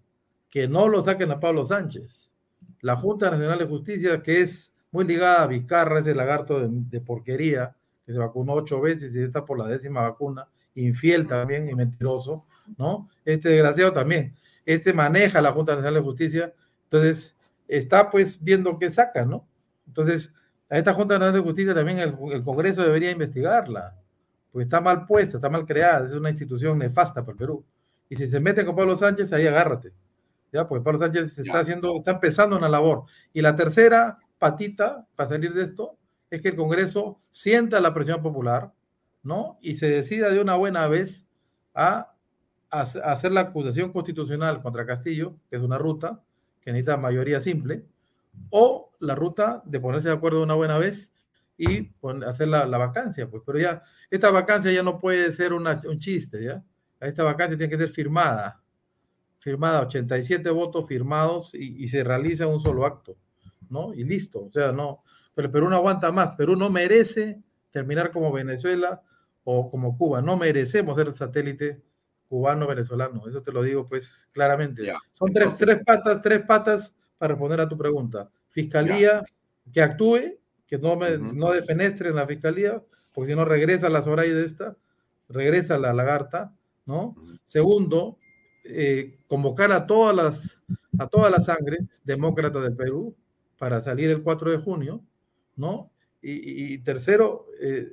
[0.49, 2.29] que no lo saquen a Pablo Sánchez.
[2.81, 7.01] La Junta Nacional de Justicia, que es muy ligada a Vizcarra, ese lagarto de, de
[7.01, 7.75] porquería,
[8.05, 12.45] que se vacunó ocho veces y está por la décima vacuna, infiel también y mentiroso,
[12.77, 13.09] ¿no?
[13.25, 14.35] Este desgraciado también
[14.65, 16.53] este maneja la Junta Nacional de Justicia,
[16.85, 17.35] entonces
[17.67, 19.47] está pues viendo qué saca, ¿no?
[19.87, 20.31] Entonces,
[20.69, 23.95] a esta Junta Nacional de Justicia también el, Congreso debería investigarla,
[24.51, 27.65] porque está mal puesta, está mal creada, es una institución nefasta para el Perú.
[28.09, 29.91] Y si se mete con Pablo Sánchez, ahí agárrate.
[30.51, 33.05] Ya, pues Pablo Sánchez está haciendo, está empezando una labor.
[33.33, 35.97] Y la tercera patita para salir de esto
[36.29, 38.71] es que el Congreso sienta la presión popular,
[39.23, 39.57] ¿no?
[39.61, 41.25] Y se decida de una buena vez
[41.73, 42.13] a
[42.69, 46.21] hacer la acusación constitucional contra Castillo, que es una ruta
[46.61, 47.85] que necesita mayoría simple,
[48.49, 51.13] o la ruta de ponerse de acuerdo una buena vez
[51.57, 51.93] y
[52.25, 53.43] hacer la, vacancia, pues.
[53.45, 56.63] Pero ya, esta vacancia ya no puede ser un chiste, ¿ya?
[56.99, 58.61] Esta vacancia tiene que ser firmada,
[59.39, 63.17] firmada, 87 votos firmados y, y se realiza un solo acto,
[63.69, 63.93] ¿no?
[63.93, 65.03] Y listo, o sea, no,
[65.35, 69.01] pero Perú no aguanta más, Perú no merece terminar como Venezuela
[69.43, 71.81] o como Cuba, no merecemos ser satélite
[72.29, 73.27] cubano-venezolano.
[73.27, 74.91] Eso te lo digo pues claramente.
[75.11, 78.29] Son tres, tres, patas, tres patas para responder a tu pregunta.
[78.49, 79.23] Fiscalía,
[79.71, 84.01] que actúe, que no, me, no defenestre en la fiscalía, porque si no regresa la
[84.01, 84.75] Soraya de esta,
[85.29, 86.53] regresa la lagarta,
[86.85, 87.15] ¿no?
[87.45, 88.17] Segundo,
[88.65, 90.59] eh, convocar a todas las
[90.99, 93.15] a toda la sangre demócrata del Perú
[93.57, 95.01] para salir el 4 de junio,
[95.55, 95.91] ¿no?
[96.21, 97.87] Y, tercero, eh,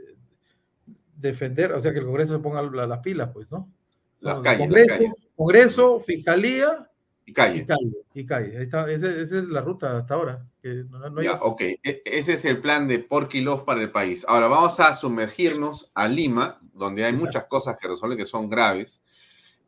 [1.16, 3.72] defender, o sea, que el Congreso se ponga las pilas, pues, ¿no?
[4.18, 6.89] Las calles, Congreso, Congreso, Fiscalía
[7.30, 7.66] y calle.
[8.14, 10.46] Y calle, esa, es la ruta hasta ahora.
[11.22, 14.24] ya, ok, e, ese es el plan de Porquilov para el país.
[14.28, 19.02] Ahora vamos a sumergirnos a Lima, donde hay muchas cosas que resolver que son graves.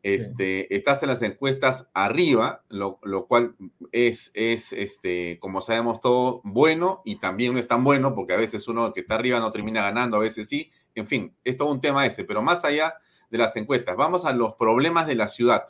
[0.03, 3.55] Este, Estás en las encuestas arriba, lo, cual
[3.93, 8.37] es, es este, como sabemos todo, bueno y también no es tan bueno, porque a
[8.37, 10.71] veces uno que está arriba no termina ganando, a veces sí.
[10.95, 12.95] En fin, es todo un tema ese, pero más allá
[13.33, 13.95] de las encuestas.
[13.95, 15.65] Vamos a los problemas de la ciudad.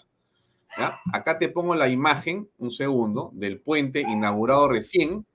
[1.12, 5.26] Acá te pongo la imagen, un segundo, del puente inaugurado recién.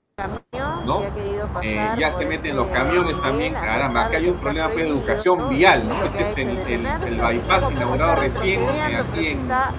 [0.85, 1.01] ¿no?
[1.63, 3.53] Eh, ya se meten los camiones también.
[3.53, 6.03] Caramba, acá hay un problema de educación vial, ¿no?
[6.03, 8.61] Este es el, el, el bypass inaugurado recién
[8.97, 9.73] aquí en la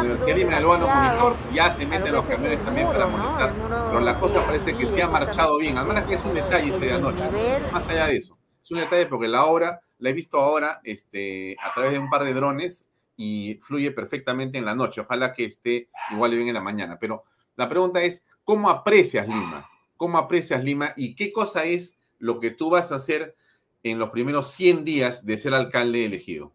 [0.00, 1.36] Universidad de Naloano Monitor.
[1.54, 3.52] Ya se meten los camiones también para monitorar.
[3.68, 5.78] Pero la cosa parece que se ha marchado bien.
[5.78, 7.24] Al menos que es un detalle este de anoche.
[7.72, 8.36] Más allá de eso.
[8.62, 12.10] Es un detalle porque la obra la he visto ahora este, a través de un
[12.10, 12.86] par de drones
[13.20, 15.00] y fluye perfectamente en la noche.
[15.00, 16.98] Ojalá que esté igual bien en la mañana.
[17.00, 17.24] Pero
[17.56, 19.68] la pregunta es, ¿cómo aprecias Lima?
[19.96, 23.34] ¿Cómo aprecias Lima y qué cosa es lo que tú vas a hacer
[23.82, 26.54] en los primeros 100 días de ser alcalde elegido?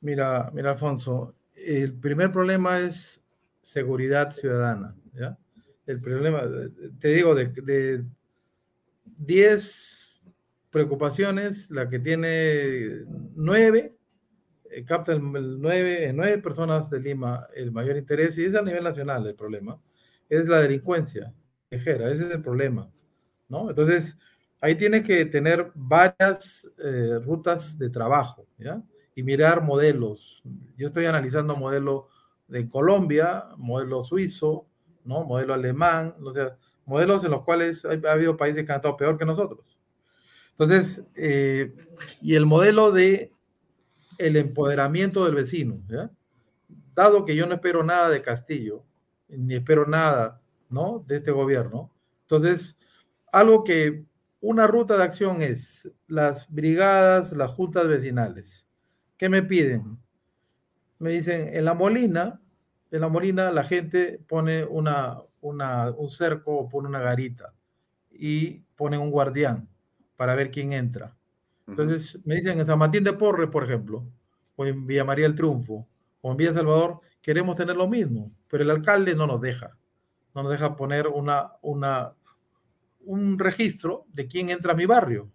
[0.00, 3.22] Mira, mira, Alfonso, el primer problema es
[3.62, 4.96] seguridad ciudadana.
[5.86, 6.42] El problema,
[6.98, 8.04] te digo, de, de
[9.04, 10.20] 10
[10.70, 13.04] preocupaciones, la que tiene
[13.36, 13.94] nueve,
[14.74, 18.62] eh, capta el, nueve, en nueve personas de Lima el mayor interés, y es a
[18.62, 19.80] nivel nacional el problema,
[20.28, 21.32] es la delincuencia
[21.70, 22.90] callejera, ese es el problema,
[23.48, 23.70] ¿no?
[23.70, 24.16] Entonces,
[24.60, 28.82] ahí tiene que tener varias eh, rutas de trabajo, ¿ya?
[29.14, 30.42] Y mirar modelos.
[30.76, 32.08] Yo estoy analizando modelo
[32.48, 34.66] de Colombia, modelo suizo,
[35.04, 35.24] ¿no?
[35.24, 36.56] Modelo alemán, o sea,
[36.86, 39.78] modelos en los cuales ha habido países que han estado peor que nosotros.
[40.52, 41.74] Entonces, eh,
[42.22, 43.33] y el modelo de
[44.18, 45.80] el empoderamiento del vecino.
[46.94, 48.84] Dado que yo no espero nada de Castillo,
[49.28, 51.04] ni espero nada, ¿no?
[51.06, 51.90] De este gobierno.
[52.22, 52.76] Entonces,
[53.32, 54.04] algo que
[54.40, 58.66] una ruta de acción es las brigadas, las juntas vecinales.
[59.16, 59.98] ¿Qué me piden?
[60.98, 62.40] Me dicen, en la Molina,
[62.90, 67.54] en la Molina la gente pone una, una, un cerco o pone una garita
[68.10, 69.68] y pone un guardián
[70.16, 71.16] para ver quién entra.
[71.66, 74.04] Entonces me dicen en San Martín de Porres, por ejemplo,
[74.56, 75.88] o en Villa María el Triunfo,
[76.20, 79.76] o en Villa Salvador, queremos tener lo mismo, pero el alcalde no nos deja.
[80.34, 82.12] No nos deja poner una, una,
[83.00, 85.30] un registro de quién entra a mi barrio.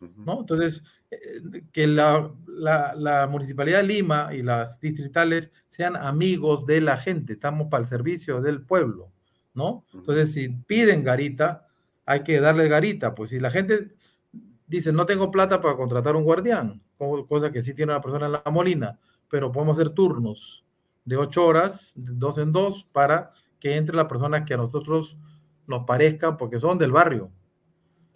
[0.00, 0.40] ¿no?
[0.40, 6.80] Entonces, eh, que la, la, la, Municipalidad de Lima y las distritales sean amigos de
[6.80, 9.10] la gente, estamos para el servicio del pueblo,
[9.54, 9.84] ¿no?
[9.94, 11.66] Entonces, si piden garita,
[12.04, 13.95] hay que darle garita, pues si la gente
[14.66, 16.82] dice, no tengo plata para contratar un guardián,
[17.28, 18.98] cosa que sí tiene una persona en la molina,
[19.28, 20.64] pero podemos hacer turnos
[21.04, 25.16] de ocho horas, dos en dos, para que entre las personas que a nosotros
[25.66, 27.30] nos parezcan, porque son del barrio.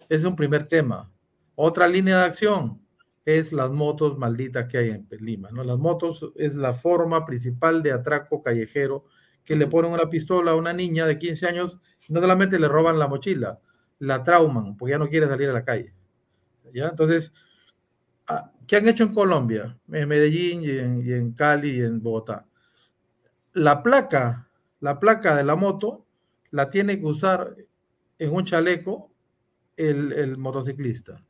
[0.01, 1.11] Ese es un primer tema.
[1.55, 2.81] Otra línea de acción
[3.25, 5.49] es las motos malditas que hay en Lima.
[5.51, 5.63] ¿no?
[5.63, 9.05] Las motos es la forma principal de atraco callejero
[9.43, 11.77] que le ponen una pistola a una niña de 15 años
[12.07, 13.59] y no solamente le roban la mochila,
[13.99, 15.93] la trauman porque ya no quiere salir a la calle.
[16.73, 17.31] Entonces,
[18.27, 19.77] ah, ¿qué han hecho en Colombia?
[19.91, 22.45] En Medellín y en, Cali y en Bogotá.
[23.53, 24.47] La placa,
[24.79, 26.05] la placa de la moto
[26.51, 27.55] la tiene que usar
[28.17, 29.11] en un chaleco
[29.75, 31.23] el, motociclista.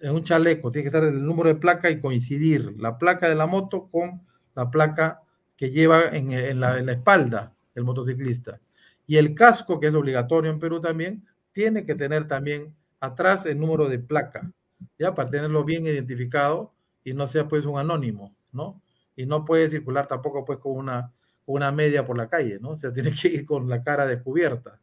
[0.00, 3.34] En un chaleco, tiene que estar el número de placa y coincidir la placa de
[3.34, 4.22] la moto con
[4.54, 5.22] la placa
[5.56, 8.60] que lleva en, en, la, en la espalda el motociclista.
[9.06, 13.58] Y el casco, que es obligatorio en Perú también, tiene que tener también atrás el
[13.58, 14.52] número de placa,
[14.98, 18.80] ya para tenerlo bien identificado y no sea pues un anónimo, ¿no?
[19.16, 21.12] Y no puede circular tampoco pues con una,
[21.46, 22.70] una media por la calle, ¿no?
[22.70, 24.80] O sea, tiene que ir con la cara descubierta.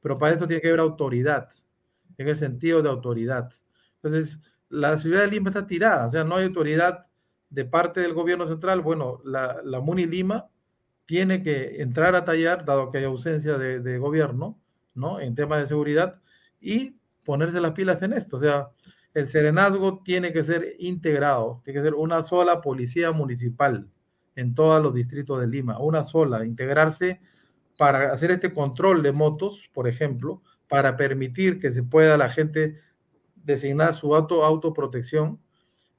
[0.00, 1.50] Pero para eso tiene que haber autoridad,
[2.16, 3.52] en el sentido de autoridad.
[4.02, 4.38] Entonces,
[4.68, 7.06] la ciudad de Lima está tirada, o sea, no hay autoridad
[7.50, 8.80] de parte del gobierno central.
[8.80, 10.48] Bueno, la, la Muni Lima
[11.06, 14.58] tiene que entrar a tallar, dado que hay ausencia de, de gobierno,
[14.94, 15.20] ¿no?
[15.20, 16.20] En temas de seguridad,
[16.60, 18.36] y ponerse las pilas en esto.
[18.36, 18.70] O sea,
[19.14, 23.88] el serenazgo tiene que ser integrado, tiene que ser una sola policía municipal
[24.36, 27.20] en todos los distritos de Lima, una sola, integrarse
[27.76, 32.76] para hacer este control de motos, por ejemplo, para permitir que se pueda la gente
[33.36, 35.40] designar su auto autoprotección.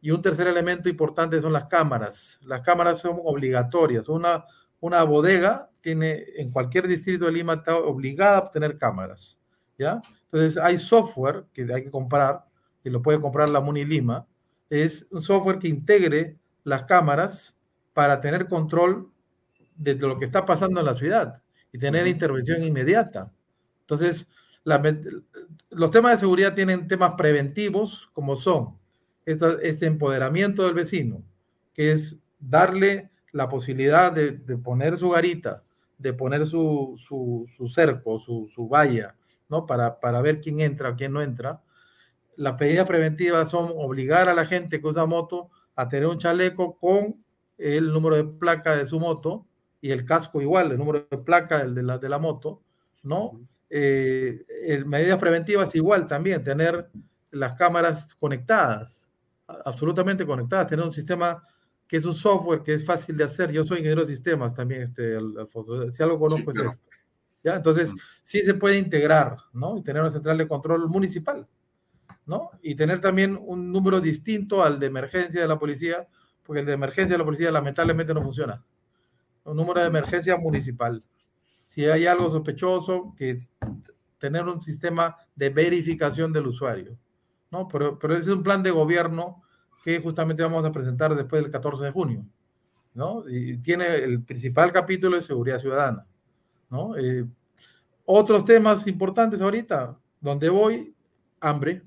[0.02, 2.40] Y un tercer elemento importante son las cámaras.
[2.44, 4.08] Las cámaras son obligatorias.
[4.08, 4.46] Una,
[4.80, 9.39] una bodega tiene en cualquier distrito de Lima está obligada a tener cámaras.
[9.80, 10.02] ¿Ya?
[10.26, 12.46] Entonces hay software que hay que comprar,
[12.84, 14.28] y lo puede comprar la Muni Lima,
[14.70, 17.56] es un software que integre las cámaras
[17.94, 19.10] para tener control
[19.76, 21.42] de lo que está pasando en la ciudad
[21.72, 23.32] y tener intervención inmediata.
[23.82, 24.28] Entonces,
[25.72, 28.78] los temas de seguridad tienen temas preventivos, como son
[29.26, 31.24] este, empoderamiento del vecino,
[31.74, 35.64] que es darle la posibilidad de, poner su garita,
[35.98, 36.96] de poner su,
[37.70, 39.16] cerco, su, su valla,
[39.50, 39.66] ¿no?
[39.66, 41.62] Para, para ver quién entra, quién no entra.
[42.36, 46.78] Las medidas preventivas son obligar a la gente que usa moto a tener un chaleco
[46.78, 47.24] con
[47.58, 49.46] el número de placa de su moto
[49.82, 52.62] y el casco igual, el número de placa de la, de la moto,
[53.04, 53.42] ¿no?
[53.70, 54.46] Eh,
[54.86, 56.90] medidas preventivas igual también, tener
[57.32, 59.06] las cámaras conectadas,
[59.66, 61.44] absolutamente conectadas, tener un sistema
[61.88, 63.52] que es un software que es fácil de hacer.
[63.52, 65.92] Yo soy ingeniero de sistemas también, este, Alfonso.
[65.92, 66.90] Si algo conozco es esto.
[67.44, 67.56] ¿Ya?
[67.56, 67.92] Entonces,
[68.24, 69.78] sí se puede integrar, ¿no?
[69.78, 71.48] Y tener una central de control municipal,
[72.26, 72.52] ¿no?
[72.62, 76.08] Y tener también un número distinto al de emergencia de la policía,
[76.44, 78.64] porque el de emergencia de la policía lamentablemente no funciona.
[79.44, 81.04] Un número de emergencia municipal.
[81.68, 83.38] Si hay algo sospechoso, que
[84.18, 86.98] tener un sistema de verificación del usuario,
[87.52, 87.68] ¿no?
[87.68, 89.42] Pero, pero ese es un plan de gobierno
[89.84, 92.26] que justamente vamos a presentar después del 14 de junio,
[92.94, 93.24] ¿no?
[93.30, 96.06] Y tiene el principal capítulo de seguridad ciudadana.
[96.70, 96.96] ¿No?
[96.98, 97.26] Eh,
[98.06, 100.94] otros temas importantes ahorita, donde voy,
[101.40, 101.84] hambre,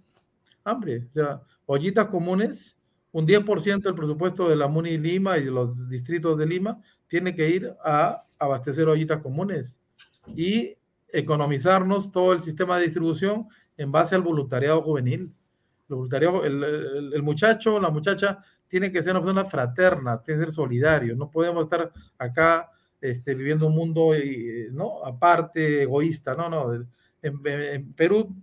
[0.65, 1.07] hambre.
[1.11, 2.77] O sea, ollitas comunes,
[3.11, 7.35] un 10% del presupuesto de la MUNI Lima y de los distritos de Lima tiene
[7.35, 9.79] que ir a abastecer ollitas comunes
[10.35, 10.77] y
[11.09, 15.33] economizarnos todo el sistema de distribución en base al voluntariado juvenil.
[15.91, 21.15] El, el muchacho, la muchacha tiene que ser una persona fraterna, tiene que ser solidario.
[21.15, 22.71] No podemos estar acá
[23.03, 25.05] este, viviendo un mundo eh, ¿no?
[25.05, 26.35] aparte, egoísta.
[26.35, 26.87] No, no.
[27.21, 28.35] En, Perú,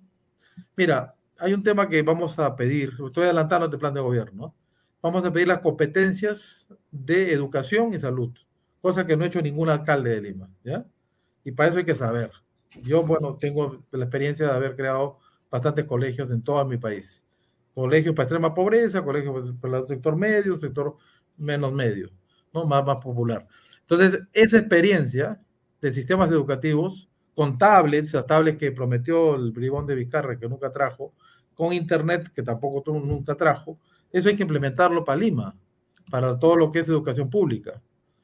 [0.76, 4.54] mira, hay un tema que vamos a pedir, estoy adelantando este plan de gobierno.
[5.02, 8.32] Vamos a pedir las competencias de educación y salud,
[8.82, 10.50] cosa que no ha hecho ningún alcalde de Lima.
[10.64, 10.86] ¿ya?
[11.46, 12.32] Y para eso hay que saber.
[12.82, 15.20] Yo, bueno, tengo la experiencia de haber creado
[15.50, 17.24] bastantes colegios en todo mi país.
[17.74, 20.98] Colegios para extrema pobreza, colegios para el sector medio, sector
[21.38, 22.10] menos medio,
[22.54, 22.66] ¿no?
[22.66, 23.48] Más, más popular.
[23.90, 25.42] Entonces, esa experiencia
[25.82, 30.72] de sistemas educativos con tablets, las tablets que prometió el bribón de Vizcarra, que nunca
[30.72, 31.14] trajo,
[31.56, 33.80] con internet, que tampoco nunca trajo,
[34.12, 35.58] eso hay que implementarlo para Lima,
[36.12, 37.82] para todo lo que es educación pública,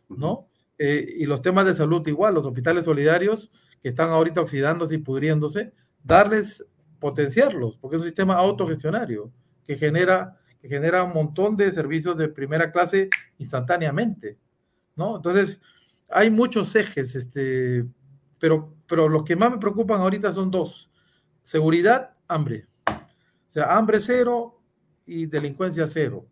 [0.09, 0.47] ¿no?
[0.77, 3.51] Eh, y los temas de salud igual, los hospitales solidarios
[3.81, 5.73] que están ahorita oxidándose y pudriéndose,
[6.03, 6.63] darles,
[6.99, 9.31] potenciarlos, porque es un sistema autogestionario
[9.65, 13.09] que genera, que genera un montón de servicios de primera clase
[13.39, 14.37] instantáneamente,
[14.95, 15.17] ¿no?
[15.17, 15.61] Entonces,
[16.09, 17.85] hay muchos ejes, este,
[18.39, 20.89] pero, pero los que más me preocupan ahorita son dos,
[21.43, 22.67] seguridad, hambre.
[22.87, 24.59] O sea, hambre cero
[25.05, 26.25] y delincuencia cero.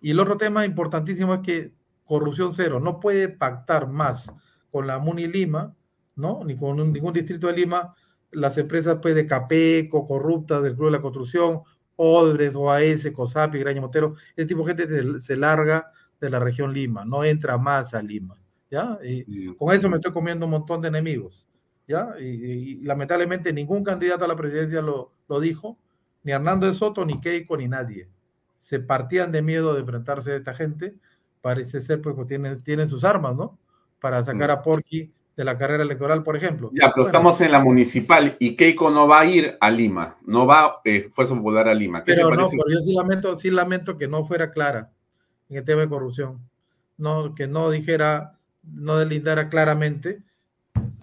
[0.00, 1.72] Y el otro tema importantísimo es que
[2.04, 4.32] corrupción cero, no puede pactar más
[4.70, 5.74] con la MUNI Lima
[6.18, 6.42] ¿no?
[6.44, 7.94] Ni con ningún distrito de Lima,
[8.32, 11.62] las empresas pues, de Capeco, corruptas del Club de la Construcción,
[11.96, 15.90] Odres, OAS, COSAPI, Graña Montero, ese tipo de gente se, larga
[16.20, 18.36] de la región Lima, no entra más a Lima,
[18.70, 18.98] ¿ya?
[19.02, 21.46] Y con eso me estoy comiendo un montón de enemigos,
[21.86, 22.14] ¿ya?
[22.18, 25.78] Y, y, y lamentablemente ningún candidato a la presidencia lo, lo, dijo,
[26.24, 28.08] ni Hernando de Soto, ni Keiko, ni nadie.
[28.60, 30.94] Se partían de miedo de enfrentarse a esta gente,
[31.40, 33.58] parece ser pues, pues tienen, tienen sus armas, ¿no?
[34.00, 36.70] Para sacar a Porky de la carrera electoral, por ejemplo.
[36.72, 37.08] Ya, pero bueno.
[37.10, 41.08] estamos en la municipal y Keiko no va a ir a Lima, no va eh,
[41.12, 42.02] Fuerza Popular a Lima.
[42.02, 44.90] ¿Qué pero no, pero yo sí lamento, sí lamento que no fuera clara
[45.48, 46.48] en el tema de corrupción,
[46.96, 50.22] no, que no dijera, no delindara claramente.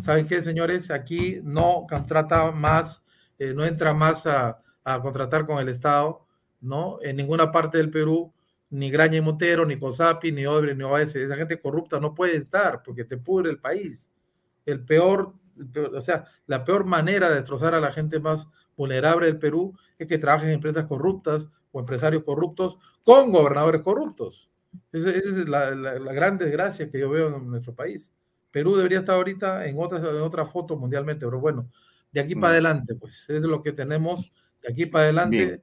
[0.04, 0.92] ¿Saben qué, señores?
[0.92, 3.04] Aquí no contrata más,
[3.40, 6.26] eh, no entra más a, a, contratar con el Estado,
[6.62, 7.00] ¿no?
[7.02, 8.34] En ninguna parte del Perú,
[8.70, 11.16] ni Graña y Montero, ni COSAPI, ni Obre, ni OAS.
[11.16, 14.10] Esa gente corrupta no puede estar porque te pudre el país
[14.66, 18.48] el peor, el peor, o sea, la peor manera de destrozar a la gente más
[18.76, 24.50] vulnerable del Perú es que trabajen en empresas corruptas o empresarios corruptos con gobernadores corruptos.
[24.94, 28.12] Esa, esa es la, la, la, gran desgracia que yo veo en nuestro país.
[28.52, 31.70] Perú debería estar ahorita en otra, en otra foto mundialmente, pero bueno,
[32.12, 32.40] de aquí mm.
[32.40, 34.32] para adelante, pues es lo que tenemos.
[34.62, 35.62] De aquí para adelante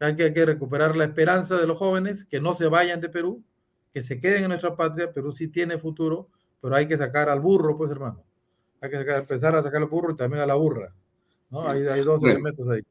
[0.00, 3.08] hay que, hay que recuperar la esperanza de los jóvenes, que no se vayan de
[3.08, 3.42] Perú,
[3.92, 5.12] que se queden en nuestra patria.
[5.12, 6.28] Perú sí tiene futuro,
[6.60, 8.22] pero hay que sacar al burro, pues hermano
[8.84, 10.94] hay que sacar, empezar a sacar el burro y también a la burra.
[11.50, 11.66] ¿no?
[11.68, 12.82] Hay, hay dos elementos ahí.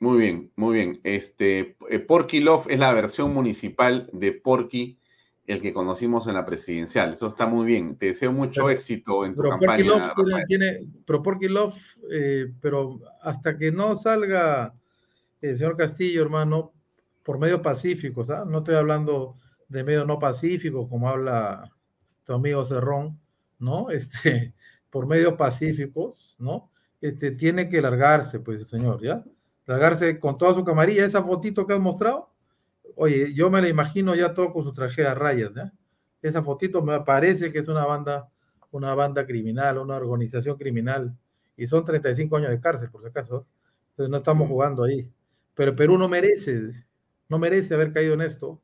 [0.00, 1.00] Muy bien, muy bien.
[1.04, 4.98] Este, eh, Porky Love es la versión municipal de Porky,
[5.46, 7.12] el que conocimos en la presidencial.
[7.12, 7.96] Eso está muy bien.
[7.96, 9.76] Te deseo mucho pero, éxito en tu pero campaña.
[9.76, 14.74] Porky Love tiene, tiene, pero Porky Love, eh, pero hasta que no salga
[15.42, 16.72] el señor Castillo, hermano,
[17.22, 18.50] por medio pacífico, ¿sabes?
[18.50, 19.36] No estoy hablando
[19.68, 21.76] de medio no pacífico, como habla
[22.24, 23.20] tu amigo Cerrón,
[23.58, 23.90] ¿no?
[23.90, 24.54] Este,
[24.88, 26.70] por medios pacíficos, ¿no?
[27.02, 29.22] Este, tiene que largarse, pues, el señor, ¿ya?
[29.70, 32.28] Largarse con toda su camarilla, esa fotito que has mostrado,
[32.96, 35.72] oye, yo me la imagino ya todo con su traje a rayas, ¿ya?
[36.20, 38.28] Esa fotito me parece que es una banda,
[38.72, 41.16] una banda criminal, una organización criminal,
[41.56, 43.46] y son 35 años de cárcel, por si acaso,
[43.90, 45.08] entonces no estamos jugando ahí,
[45.54, 46.72] pero Perú no merece,
[47.28, 48.60] no merece haber caído en esto,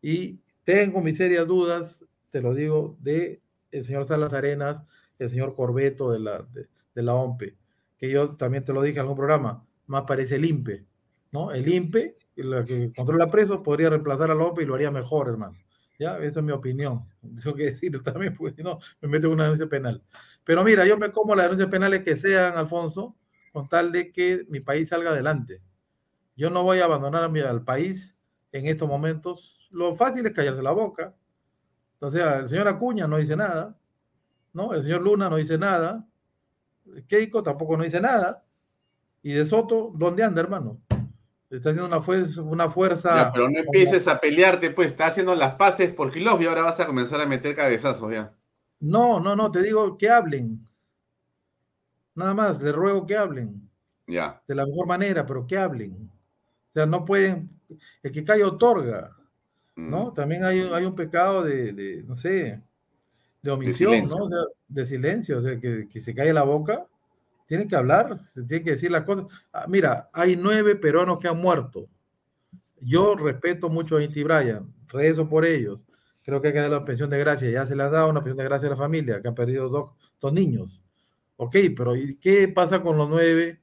[0.00, 4.84] y tengo mis serias dudas, te lo digo, de el señor Salas Arenas,
[5.18, 7.56] el señor Corbeto de la, de, de, la OMPE,
[7.98, 10.84] que yo también te lo dije en algún programa, más parece el INPE,
[11.32, 11.52] ¿no?
[11.52, 15.56] El INPE, la que controla presos, podría reemplazar a OMPE y lo haría mejor, hermano.
[15.98, 16.18] ¿Ya?
[16.18, 17.06] Esa es mi opinión.
[17.42, 20.02] Tengo que decirlo también, porque si no, me meto en una denuncia penal.
[20.44, 23.16] Pero mira, yo me como las denuncias penales que sean, Alfonso,
[23.52, 25.62] con tal de que mi país salga adelante.
[26.36, 28.16] Yo no voy a abandonar a mi, al país
[28.52, 29.68] en estos momentos.
[29.70, 31.14] Lo fácil es callarse la boca.
[32.00, 33.78] O sea, el señor Acuña no dice nada,
[34.52, 34.74] ¿no?
[34.74, 36.06] El señor Luna no dice nada,
[37.08, 38.44] Keiko tampoco no dice nada,
[39.24, 40.78] y de Soto, ¿dónde anda, hermano?
[41.48, 42.42] Está haciendo una, fuerza.
[42.42, 46.42] Una fuerza ya, pero no empieces a pelearte, pues, está haciendo las paces por Kilov
[46.42, 48.34] y ahora vas a comenzar a meter cabezazos ya.
[48.80, 50.62] No, no, no, te digo que hablen.
[52.14, 53.66] Nada más, les ruego que hablen.
[54.06, 54.42] Ya.
[54.46, 56.10] De la mejor manera, pero que hablen.
[56.74, 57.48] sea, no pueden,
[58.02, 59.16] el que cae otorga,
[59.74, 60.10] ¿no?
[60.10, 60.14] Mm.
[60.14, 62.60] También hay, hay un pecado de, de, no sé,
[63.40, 64.28] de omisión, ¿no?
[64.68, 66.86] de silencio, o sea, que, que, se cae la boca,
[67.46, 69.26] tiene que hablar, se tiene que decir las cosas.
[69.52, 71.88] Ah, mira, hay nueve peruanos que han muerto.
[72.80, 75.80] Yo respeto mucho a Inti Bryan, rezo por ellos.
[76.22, 77.50] Creo que hay que dar la pensión de gracia.
[77.50, 79.68] Ya se les ha dado una pensión de gracia a la familia, que han perdido
[79.68, 80.82] dos, niños.
[81.36, 83.60] Ok, pero ¿y qué pasa con los nueve,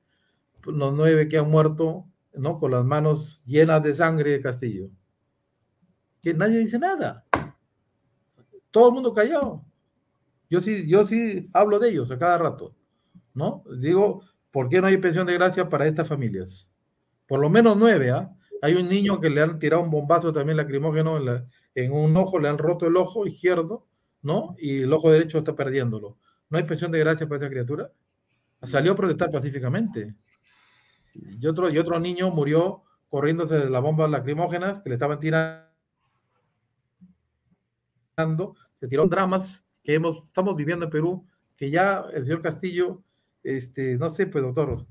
[0.66, 2.60] los nueve que han muerto, ¿no?
[2.60, 4.90] Con las manos llenas de sangre de Castillo.
[6.22, 7.26] Que nadie dice nada.
[8.70, 9.66] Todo el mundo callado.
[10.50, 12.76] Yo sí, yo sí hablo de ellos a cada rato,
[13.34, 13.64] ¿no?
[13.78, 16.68] Digo, ¿por qué no hay pensión de gracia para estas familias?
[17.28, 18.34] Por lo menos nueve, ¿ah?
[18.62, 22.38] Hay un niño que le han tirado un bombazo también lacrimógeno en, en un ojo,
[22.40, 23.88] le han roto el ojo izquierdo,
[24.22, 24.56] ¿no?
[24.60, 26.18] Y el ojo derecho está perdiéndolo.
[26.50, 27.92] ¿No hay pensión de gracia para esa criatura?
[28.62, 30.14] Salió a protestar pacíficamente.
[31.14, 35.66] Y otro, y otro niño murió corriéndose de las bombas lacrimógenas que le estaban tirando.
[38.80, 41.26] Se tiraron dramas que hemos, estamos viviendo en Perú,
[41.58, 43.02] que ya el señor Castillo,
[43.44, 44.86] este, no sé, pues doctor,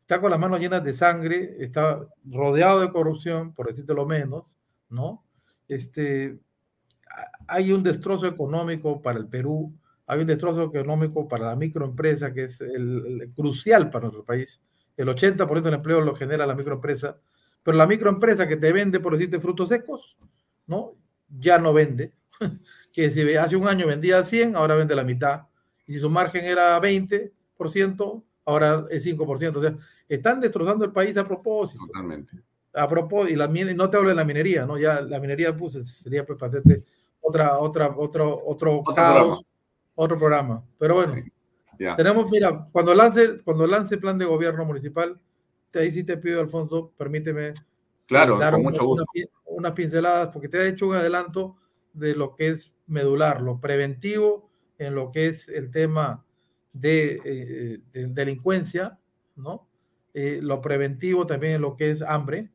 [0.00, 4.56] está con las manos llenas de sangre, está rodeado de corrupción, por decirte lo menos,
[4.88, 5.24] ¿no?
[5.68, 6.38] Este,
[7.46, 9.72] hay un destrozo económico para el Perú,
[10.06, 14.60] hay un destrozo económico para la microempresa, que es el, crucial para nuestro país.
[14.96, 17.16] El 80% del empleo lo genera la microempresa,
[17.62, 20.16] pero la microempresa que te vende, por decirte, frutos secos,
[20.66, 20.94] ¿no?
[21.28, 22.12] Ya no vende.
[22.92, 25.42] que si hace un año vendía 100, ahora vende la mitad.
[25.86, 27.30] Y si su margen era 20%,
[28.44, 29.56] ahora es 5%.
[29.56, 29.76] O sea,
[30.08, 31.86] están destrozando el país a propósito.
[31.86, 32.36] Totalmente.
[32.72, 34.78] A propósito, y la, no te hablo de la minería, ¿no?
[34.78, 36.84] Ya la minería puse, sería pues para hacerte
[37.20, 39.40] otra, otra, otro, otro, otro caos, programa.
[39.94, 40.64] otro programa.
[40.78, 41.14] Pero bueno,
[41.96, 45.18] tenemos, mira, cuando lance, cuando lance plan de gobierno municipal,
[45.74, 47.54] ahí sí te pido, Alfonso, permíteme
[48.06, 49.04] claro, dar con mucho gusto.
[49.46, 51.56] unas pinceladas, porque te he hecho un adelanto
[51.92, 56.24] de lo que es medular, lo preventivo en lo que es el tema
[56.72, 58.98] de, eh, delincuencia,
[59.36, 59.66] ¿no?
[60.14, 62.50] Eh, lo preventivo también lo que es hambre,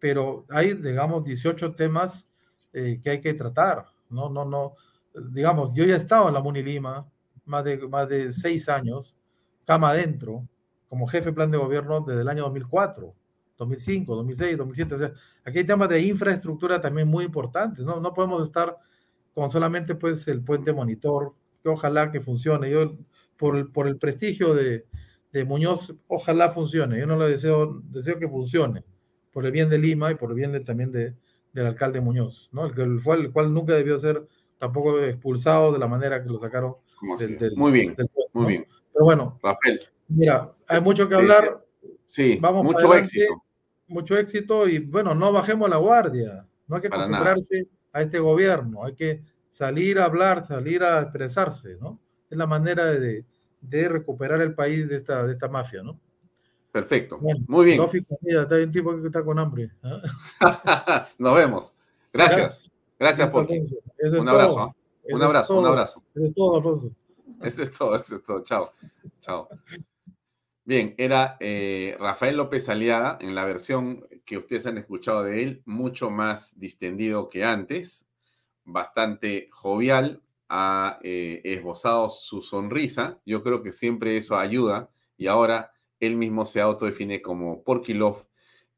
[0.00, 2.30] pero hay, digamos, 18 temas
[2.72, 4.28] eh, que hay que tratar, ¿no?
[4.28, 4.74] No, no,
[5.30, 7.08] digamos, yo ya he estado en la Munilima
[7.44, 9.14] más de, más de seis años,
[9.64, 10.46] cama adentro,
[10.88, 13.14] como jefe plan de gobierno desde el año 2004,
[13.58, 14.94] 2005, 2006, 2007.
[14.94, 15.12] O sea,
[15.44, 18.00] aquí hay temas de infraestructura también muy importantes, ¿no?
[18.00, 18.78] No podemos estar
[19.34, 22.70] con solamente pues el puente monitor, que ojalá que funcione.
[22.70, 22.96] Yo,
[23.36, 24.86] por el, por el prestigio de,
[25.32, 26.98] de Muñoz, ojalá funcione.
[26.98, 28.84] Yo no lo deseo, deseo que funcione,
[29.32, 31.14] por el bien de Lima y por el bien de, también de,
[31.52, 32.66] del alcalde Muñoz, ¿no?
[32.66, 34.26] El, el, el, cual nunca debió ser
[34.58, 36.76] tampoco expulsado de la manera que lo sacaron.
[37.18, 37.96] Del, del, muy bien,
[38.32, 38.66] muy bien.
[38.92, 39.80] Pero bueno, Rafael.
[40.08, 41.64] Mira, hay mucho que hablar.
[42.06, 43.42] Sí, Vamos mucho éxito.
[43.86, 46.46] Mucho éxito y bueno, no bajemos la guardia.
[46.66, 51.76] No hay que acostumbrarse a este gobierno, hay que salir a hablar, salir a expresarse,
[51.80, 52.00] ¿no?
[52.34, 53.24] Es la manera de,
[53.60, 56.00] de recuperar el país de esta, de esta mafia, ¿no?
[56.72, 57.20] Perfecto.
[57.46, 57.80] Muy bien.
[57.80, 59.70] está un tipo que está con hambre.
[59.84, 61.06] ¿ah?
[61.18, 61.76] Nos vemos.
[62.12, 62.64] Gracias.
[62.98, 64.74] Gracias por un abrazo.
[65.04, 66.02] Un abrazo, un abrazo.
[66.12, 66.90] Eso es todo, Alfonso.
[67.40, 68.42] Eso es todo, eso es todo.
[68.42, 68.72] Chao.
[69.20, 69.48] Chao.
[70.64, 75.62] Bien, era eh, Rafael López Aliaga en la versión que ustedes han escuchado de él,
[75.66, 78.08] mucho más distendido que antes,
[78.64, 83.20] bastante jovial, ha eh, esbozado su sonrisa.
[83.24, 88.26] Yo creo que siempre eso ayuda y ahora él mismo se autodefine como Porkilov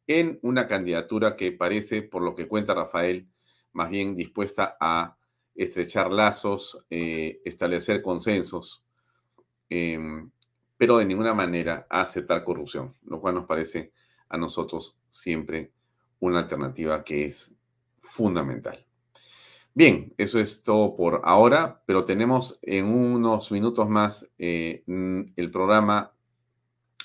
[0.06, 3.28] en una candidatura que parece, por lo que cuenta Rafael,
[3.72, 5.16] más bien dispuesta a
[5.54, 8.84] estrechar lazos, eh, establecer consensos.
[9.68, 10.30] Em,
[10.76, 13.92] pero de ninguna manera aceptar corrupción, lo cual nos parece
[14.28, 15.72] a nosotros siempre
[16.20, 17.54] una alternativa que es
[18.00, 18.85] fundamental.
[19.76, 26.14] Bien, eso es todo por ahora, pero tenemos en unos minutos más eh, el programa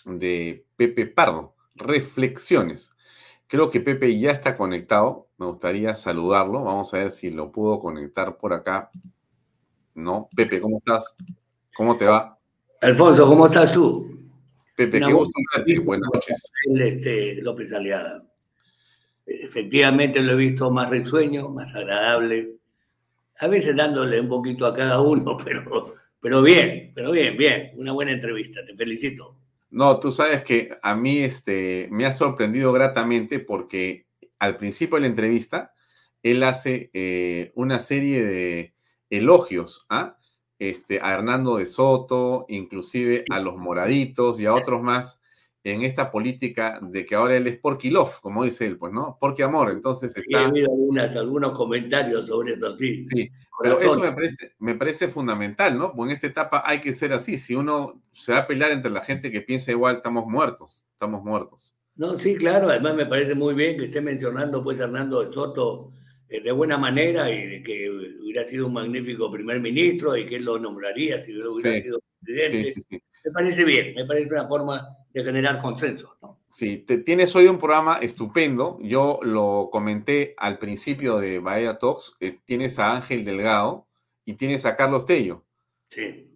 [0.05, 2.95] de Pepe Pardo, Reflexiones.
[3.47, 7.77] Creo que Pepe ya está conectado, me gustaría saludarlo, vamos a ver si lo puedo
[7.77, 8.89] conectar por acá.
[9.93, 11.13] No, Pepe, ¿cómo estás?
[11.75, 12.39] ¿Cómo te va?
[12.79, 14.17] Alfonso, ¿cómo estás tú?
[14.77, 15.77] Pepe, qué gusto verte.
[15.79, 16.41] Buenas noches.
[16.73, 18.23] Este, López Aliada.
[19.25, 22.60] Efectivamente lo he visto más risueño, más agradable.
[23.39, 27.71] A veces dándole un poquito a cada uno, pero, pero bien, pero bien, bien.
[27.75, 29.37] Una buena entrevista, te felicito.
[29.69, 34.05] No, tú sabes que a mí este, me ha sorprendido gratamente porque
[34.37, 35.73] al principio de la entrevista
[36.23, 38.75] él hace eh, una serie de
[39.09, 40.17] elogios ¿ah?
[40.59, 45.20] este, a Hernando de Soto, inclusive a los moraditos y a otros más.
[45.63, 49.17] En esta política de que ahora él es Porky Love, como dice él, pues, ¿no?
[49.19, 50.23] Porky Amor, entonces está...
[50.25, 53.05] Sí, he habido algunas, algunos comentarios sobre eso, sí.
[53.05, 53.29] Sí,
[53.61, 55.93] pero eso me parece, me parece fundamental, ¿no?
[55.93, 57.37] Porque en esta etapa hay que ser así.
[57.37, 61.23] Si uno se va a pelear entre la gente que piensa igual, estamos muertos, estamos
[61.23, 61.75] muertos.
[61.95, 65.91] No, sí, claro, además me parece muy bien que esté mencionando, pues, Hernando de Soto
[66.27, 67.87] eh, de buena manera y de que
[68.23, 71.99] hubiera sido un magnífico primer ministro y que él lo nombraría si hubiera Sí, sido
[72.23, 72.63] presidente.
[72.63, 73.03] Sí, sí, sí.
[73.23, 76.39] Me parece bien, me parece una forma de generar consenso, ¿no?
[76.47, 78.77] Sí, te- tienes hoy un programa estupendo.
[78.81, 82.17] Yo lo comenté al principio de Bahía Talks.
[82.19, 83.87] eh, tienes a Ángel Delgado
[84.25, 85.43] y tienes a Carlos Tello.
[85.89, 86.27] Sí.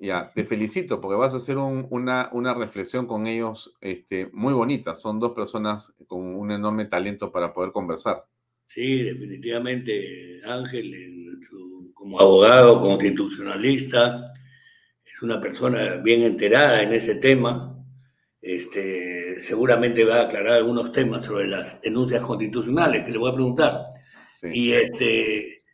[0.00, 4.52] Ya, te felicito porque vas a hacer un- una, una reflexión con ellos este, muy
[4.52, 4.94] bonita.
[4.94, 8.24] Son dos personas con un enorme talento para poder conversar.
[8.66, 14.32] Sí, definitivamente Ángel, en su- como abogado constitucionalista,
[15.04, 17.73] es una persona bien enterada en ese tema.
[18.46, 23.34] Este, seguramente va a aclarar algunos temas sobre las denuncias constitucionales que le voy a
[23.34, 23.80] preguntar.
[24.42, 25.64] Y este,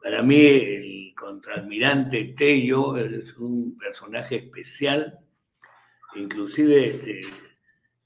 [0.00, 5.18] para mí el contraalmirante Tello es un personaje especial,
[6.14, 7.22] inclusive este,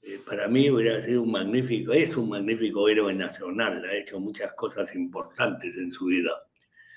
[0.01, 4.53] eh, para mí hubiera sido un magnífico, es un magnífico héroe nacional, ha hecho muchas
[4.53, 6.31] cosas importantes en su vida.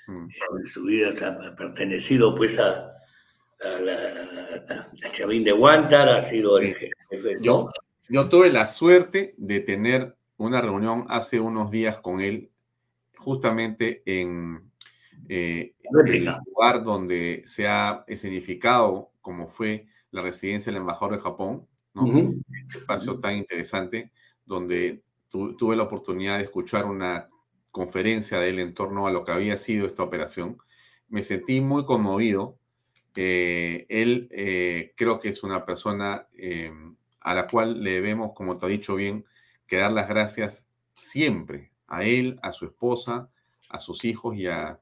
[0.07, 2.91] En su vida ha pertenecido pues a,
[3.61, 6.75] a la, a Chavín de Guantar, ha sido el.
[7.41, 7.69] Yo,
[8.09, 12.51] yo tuve la suerte de tener una reunión hace unos días con él,
[13.17, 14.71] justamente en
[15.27, 21.67] eh, el lugar donde se ha escenificado como fue la residencia del embajador de Japón,
[21.93, 22.03] ¿no?
[22.05, 22.41] Ujú.
[22.67, 24.11] Este espacio tan interesante
[24.45, 27.29] donde tu- tuve la oportunidad de escuchar una
[27.71, 30.57] conferencia de él en torno a lo que había sido esta operación.
[31.09, 32.57] Me sentí muy conmovido.
[33.15, 36.71] Eh, él eh, creo que es una persona eh,
[37.21, 39.25] a la cual le debemos, como te ha dicho bien,
[39.67, 43.29] que dar las gracias siempre a él, a su esposa,
[43.69, 44.79] a sus hijos y a,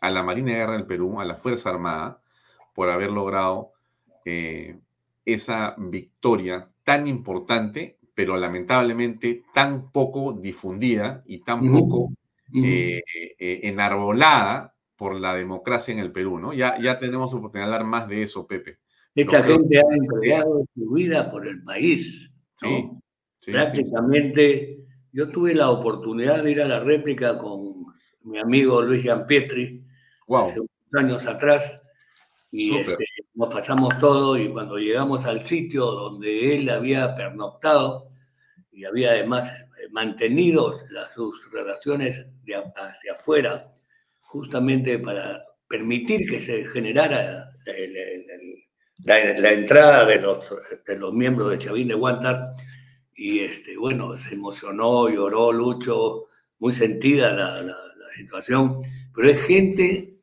[0.00, 2.22] a la Marina de Guerra del Perú, a la Fuerza Armada,
[2.74, 3.72] por haber logrado
[4.24, 4.78] eh,
[5.24, 12.10] esa victoria tan importante, pero lamentablemente tan poco difundida y tan poco
[12.54, 13.02] eh,
[13.38, 16.52] eh, enarbolada por la democracia en el Perú, ¿no?
[16.52, 18.78] Ya, ya tenemos oportunidad de hablar más de eso, Pepe.
[19.14, 22.32] Esta Yo gente ha entregado su vida por el país.
[22.62, 22.68] ¿no?
[22.68, 22.90] Sí,
[23.40, 24.78] sí, Prácticamente,
[25.12, 27.84] yo tuve la oportunidad de ir a la réplica con
[28.22, 29.84] mi amigo Luis Gianpietri
[30.44, 31.80] hace unos años atrás
[32.52, 33.04] y este,
[33.34, 38.10] nos pasamos todo y cuando llegamos al sitio donde él había pernoctado
[38.72, 43.72] y había además eh, mantenido las, sus relaciones de hacia afuera,
[44.20, 48.64] justamente para permitir que se generara el- el- el-
[49.04, 50.46] la, la entrada de los,
[50.86, 52.54] de los miembros de Chavín de Guantar.
[53.14, 56.26] Y este, bueno, se emocionó, lloró Lucho,
[56.58, 58.82] muy sentida la, la- la situación,
[59.14, 60.18] pero es gente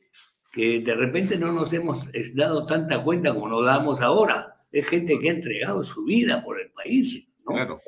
[0.51, 4.55] que de repente no nos hemos dado tanta cuenta como nos damos ahora.
[4.71, 7.27] Es gente que ha entregado su vida por el país.
[7.45, 7.53] ¿no?
[7.53, 7.81] Claro.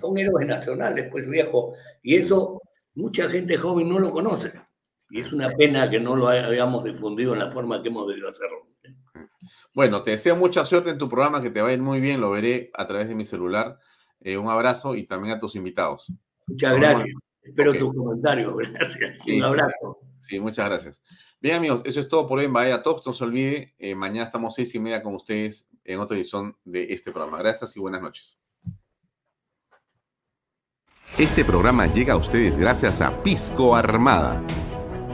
[0.00, 1.74] Son héroes nacionales, pues viejo.
[2.02, 2.60] Y eso
[2.94, 4.52] mucha gente joven no lo conoce.
[5.14, 8.28] Y es una pena que no lo hayamos difundido en la forma que hemos debido
[8.28, 8.66] hacerlo.
[9.72, 12.20] Bueno, te deseo mucha suerte en tu programa, que te va a ir muy bien,
[12.20, 13.78] lo veré a través de mi celular.
[14.20, 16.12] Eh, un abrazo y también a tus invitados.
[16.48, 16.98] Muchas Nos vemos.
[16.98, 17.16] gracias.
[17.44, 18.56] Espero tus comentarios.
[18.72, 19.18] Gracias.
[19.24, 19.98] Sí, Un sí, abrazo.
[20.00, 21.02] Sí, Sí, muchas gracias.
[21.40, 23.06] Bien, amigos, eso es todo por hoy en Bahía Talks.
[23.06, 26.92] No se olvide, eh, mañana estamos seis y media con ustedes en otra edición de
[26.92, 27.38] este programa.
[27.38, 28.40] Gracias y buenas noches.
[31.16, 34.42] Este programa llega a ustedes gracias a Pisco Armada.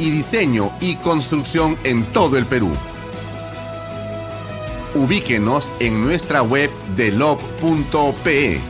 [0.00, 2.70] y diseño y construcción en todo el Perú.
[4.94, 8.60] Ubíquenos en nuestra web de lob.pe